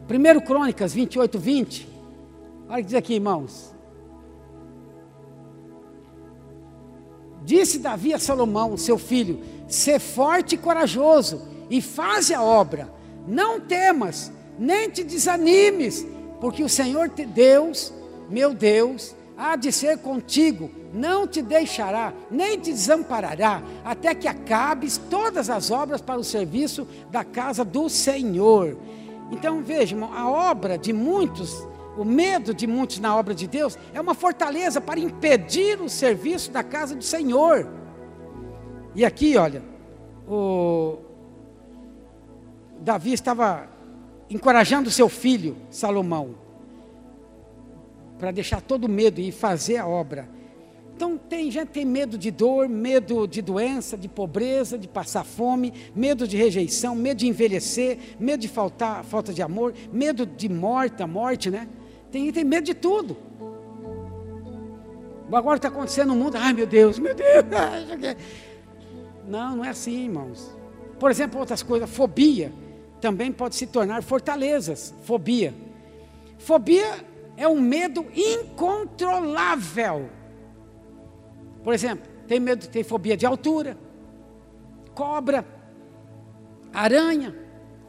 [0.10, 1.88] 1 Crônicas 28, 20.
[2.68, 3.74] Olha o que diz aqui, irmãos.
[7.48, 9.40] Disse Davi a Salomão, seu filho:
[9.70, 12.94] Sê forte e corajoso, e faze a obra.
[13.26, 14.30] Não temas,
[14.60, 16.06] nem te desanimes,
[16.42, 17.94] porque o Senhor Deus,
[18.30, 25.00] meu Deus, há de ser contigo, não te deixará, nem te desamparará, até que acabes
[25.10, 28.78] todas as obras para o serviço da casa do Senhor.
[29.32, 31.66] Então vejam, a obra de muitos,
[31.98, 36.52] o medo de muitos na obra de Deus é uma fortaleza para impedir o serviço
[36.52, 37.68] da casa do Senhor.
[38.94, 39.64] E aqui, olha,
[40.28, 41.00] o
[42.80, 43.68] Davi estava
[44.30, 46.36] encorajando seu filho Salomão
[48.20, 50.30] para deixar todo medo e fazer a obra.
[50.96, 55.72] Então tem gente tem medo de dor, medo de doença, de pobreza, de passar fome,
[55.96, 61.04] medo de rejeição, medo de envelhecer, medo de faltar, falta de amor, medo de morte,
[61.04, 61.68] a morte, né?
[62.12, 63.18] Tem tem medo de tudo.
[65.32, 67.28] Agora está acontecendo no mundo, ai meu Deus, meu Deus.
[69.28, 70.58] Não, não é assim, irmãos.
[70.98, 72.50] Por exemplo, outras coisas, fobia
[73.02, 74.96] também pode se tornar fortalezas.
[75.04, 75.54] Fobia.
[76.38, 77.06] Fobia
[77.36, 80.10] é um medo incontrolável
[81.68, 83.78] por exemplo, tem medo, tem fobia de altura,
[84.96, 85.46] cobra,
[86.74, 87.36] aranha,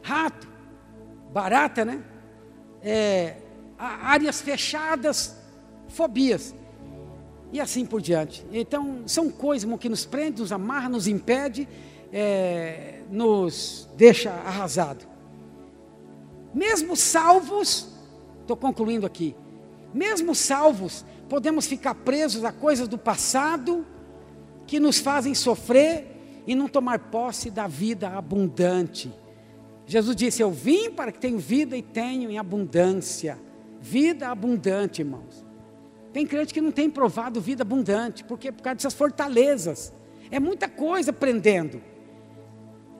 [0.03, 0.45] rato,
[1.31, 2.03] barata, né?
[2.81, 3.37] É,
[3.79, 5.35] áreas fechadas,
[5.87, 6.53] fobias.
[7.51, 8.45] E assim por diante.
[8.51, 11.67] Então, são coisas que nos prendem, nos amarra, nos impede,
[12.13, 15.07] é, nos deixa arrasado.
[16.53, 17.87] Mesmo salvos,
[18.41, 19.35] estou concluindo aqui,
[19.93, 23.85] mesmo salvos, podemos ficar presos a coisas do passado
[24.67, 29.11] que nos fazem sofrer e não tomar posse da vida abundante.
[29.85, 33.39] Jesus disse: Eu vim para que tenham vida e tenham em abundância.
[33.79, 35.45] Vida abundante, irmãos.
[36.11, 39.93] Tem crente que não tem provado vida abundante, porque por causa dessas fortalezas.
[40.31, 41.81] É muita coisa prendendo.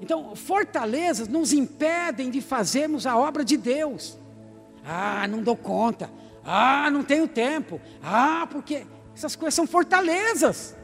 [0.01, 4.17] Então, fortalezas nos impedem de fazermos a obra de Deus.
[4.85, 6.09] Ah, não dou conta.
[6.45, 7.81] Ah, não tenho tempo.
[8.01, 10.75] Ah, porque essas coisas são fortalezas.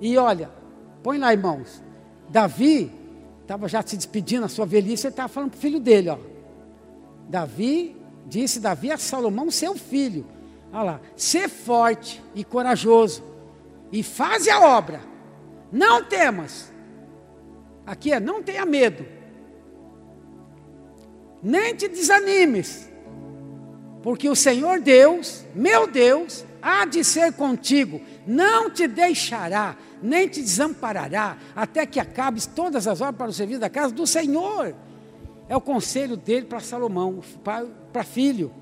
[0.00, 0.50] E olha,
[1.02, 1.82] põe lá, irmãos.
[2.28, 2.92] Davi
[3.42, 6.18] estava já se despedindo da sua velhice, ele estava falando para o filho dele, ó.
[7.28, 7.96] Davi,
[8.28, 10.26] disse Davi a Salomão, seu filho:
[10.72, 13.22] Olha lá, ser forte e corajoso
[13.90, 15.00] e faze a obra.
[15.72, 16.72] Não temas.
[17.86, 19.04] Aqui é não tenha medo.
[21.42, 22.88] Nem te desanimes.
[24.02, 30.40] Porque o Senhor Deus, meu Deus, há de ser contigo, não te deixará, nem te
[30.40, 34.74] desamparará, até que acabes todas as obras para o serviço da casa do Senhor.
[35.48, 37.20] É o conselho dele para Salomão,
[37.92, 38.52] para filho.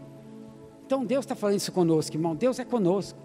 [0.86, 2.34] Então Deus está falando isso conosco, irmão.
[2.34, 3.18] Deus é conosco.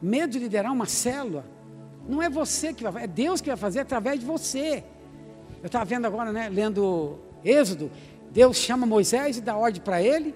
[0.00, 1.44] Medo de liderar uma célula.
[2.08, 4.84] Não é você que vai fazer, é Deus que vai fazer através de você.
[5.62, 7.90] Eu estava vendo agora, né, lendo Êxodo,
[8.30, 10.34] Deus chama Moisés e dá ordem para ele.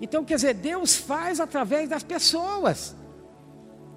[0.00, 2.96] Então, quer dizer, Deus faz através das pessoas.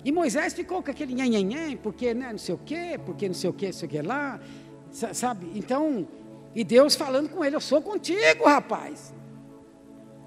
[0.03, 3.49] E Moisés ficou com aquele nhanhanhã, porque né, não sei o quê, porque não sei
[3.49, 4.39] o quê, não sei o quê lá,
[4.91, 5.49] sabe?
[5.55, 6.05] Então,
[6.53, 9.13] e Deus falando com ele: Eu sou contigo, rapaz.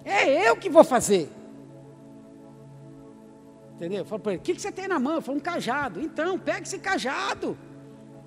[0.07, 1.29] É eu que vou fazer.
[3.75, 4.05] Entendeu?
[4.05, 5.21] Falou para ele: O que, que você tem na mão?
[5.21, 6.01] Falou: Um cajado.
[6.01, 7.59] Então, pega esse cajado.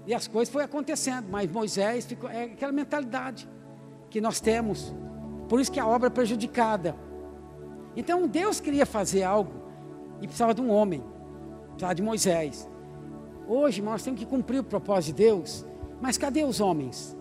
[0.06, 1.28] E as coisas foram acontecendo.
[1.30, 2.30] Mas Moisés ficou.
[2.30, 3.48] É aquela mentalidade
[4.10, 4.94] que nós temos.
[5.48, 6.96] Por isso que a obra é prejudicada.
[7.96, 9.54] Então, Deus queria fazer algo
[10.22, 11.02] e precisava de um homem,
[11.70, 12.70] precisava de Moisés.
[13.48, 15.66] Hoje nós temos que cumprir o propósito de Deus.
[16.02, 17.18] Mas cadê os homens?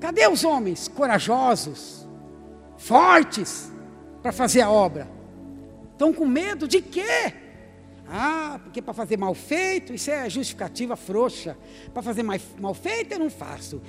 [0.00, 2.01] Cadê os homens corajosos,
[2.76, 3.70] fortes,
[4.22, 5.08] para fazer a obra?
[5.92, 7.34] Estão com medo de quê?
[8.08, 11.56] Ah, porque para fazer mal feito, isso é justificativa frouxa.
[11.94, 13.80] Para fazer mal, feito, eu não faço.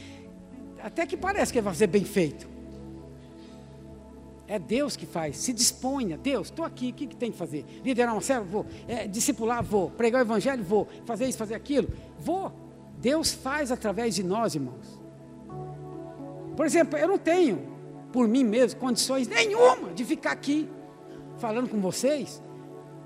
[0.81, 2.47] Até que parece que vai fazer bem feito.
[4.47, 6.17] É Deus que faz, se disponha.
[6.17, 7.65] Deus, estou aqui, o que, que tem que fazer?
[7.83, 8.45] Liderar uma célula?
[8.45, 8.65] Vou.
[8.87, 9.63] É, discipular?
[9.63, 9.89] Vou.
[9.89, 10.63] Pregar o evangelho?
[10.63, 10.87] Vou.
[11.05, 11.89] Fazer isso, fazer aquilo?
[12.19, 12.51] Vou.
[12.99, 15.01] Deus faz através de nós, irmãos.
[16.55, 17.72] Por exemplo, eu não tenho,
[18.13, 20.69] por mim mesmo, condições nenhuma de ficar aqui
[21.37, 22.41] falando com vocês,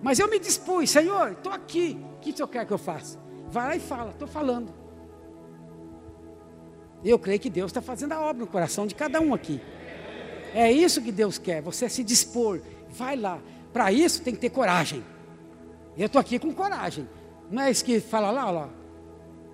[0.03, 3.17] mas eu me dispus, Senhor, estou aqui, o que o Senhor quer que eu faça?
[3.49, 4.71] Vai lá e fala, estou falando.
[7.03, 9.61] Eu creio que Deus está fazendo a obra no coração de cada um aqui.
[10.53, 12.59] É isso que Deus quer, você se dispor,
[12.89, 13.39] vai lá.
[13.71, 15.03] Para isso tem que ter coragem.
[15.97, 17.07] Eu estou aqui com coragem.
[17.49, 18.69] Não é isso que fala lá, lá?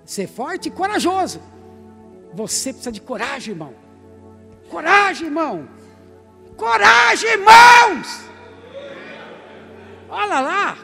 [0.03, 1.39] Ser forte e corajoso.
[2.34, 3.82] Você precisa de coragem, irmão.
[4.74, 5.70] Coragem, irmão.
[6.58, 8.22] Coragem, irmãos.
[10.10, 10.78] Olha lá.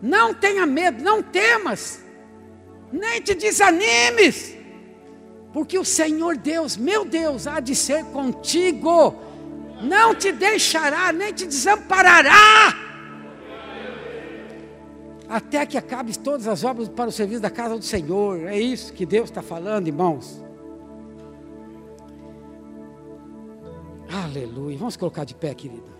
[0.00, 2.00] Não tenha medo, não temas.
[2.92, 4.56] Nem te desanimes.
[5.52, 9.16] Porque o Senhor Deus, meu Deus, há de ser contigo.
[9.82, 12.72] Não te deixará, nem te desamparará.
[15.28, 18.46] Até que acabes todas as obras para o serviço da casa do Senhor.
[18.46, 20.47] É isso que Deus está falando, irmãos.
[24.10, 24.78] Aleluia.
[24.78, 25.98] Vamos colocar de pé, querido.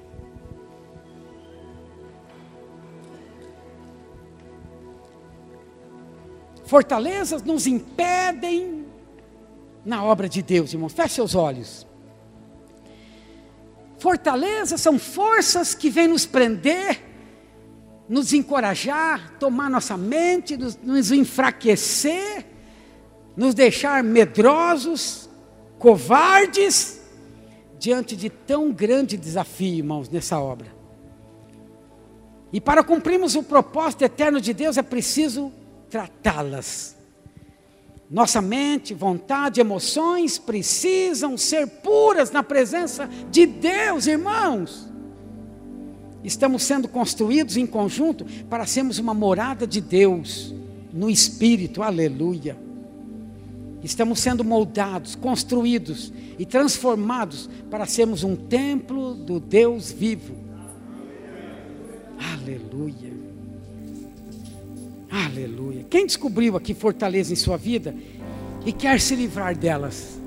[6.65, 8.87] Fortalezas nos impedem
[9.85, 10.89] na obra de Deus, irmão.
[10.89, 11.87] Feche seus olhos.
[13.99, 17.03] Fortalezas são forças que vêm nos prender,
[18.09, 22.47] nos encorajar, tomar nossa mente, nos, nos enfraquecer,
[23.37, 25.29] nos deixar medrosos,
[25.79, 26.98] covardes
[27.79, 30.67] diante de tão grande desafio, irmãos, nessa obra.
[32.53, 35.53] E para cumprirmos o propósito eterno de Deus é preciso
[35.91, 36.97] tratá-las.
[38.11, 44.89] Nossa mente, vontade, emoções precisam ser puras na presença de Deus, irmãos.
[46.25, 50.55] Estamos sendo construídos em conjunto para sermos uma morada de Deus
[50.93, 52.68] no Espírito, aleluia.
[53.83, 60.35] Estamos sendo moldados, construídos e transformados para sermos um templo do Deus vivo.
[62.19, 63.13] Aleluia.
[65.11, 65.85] Aleluia.
[65.89, 67.95] Quem descobriu aqui fortaleza em sua vida
[68.67, 70.18] e quer se livrar delas?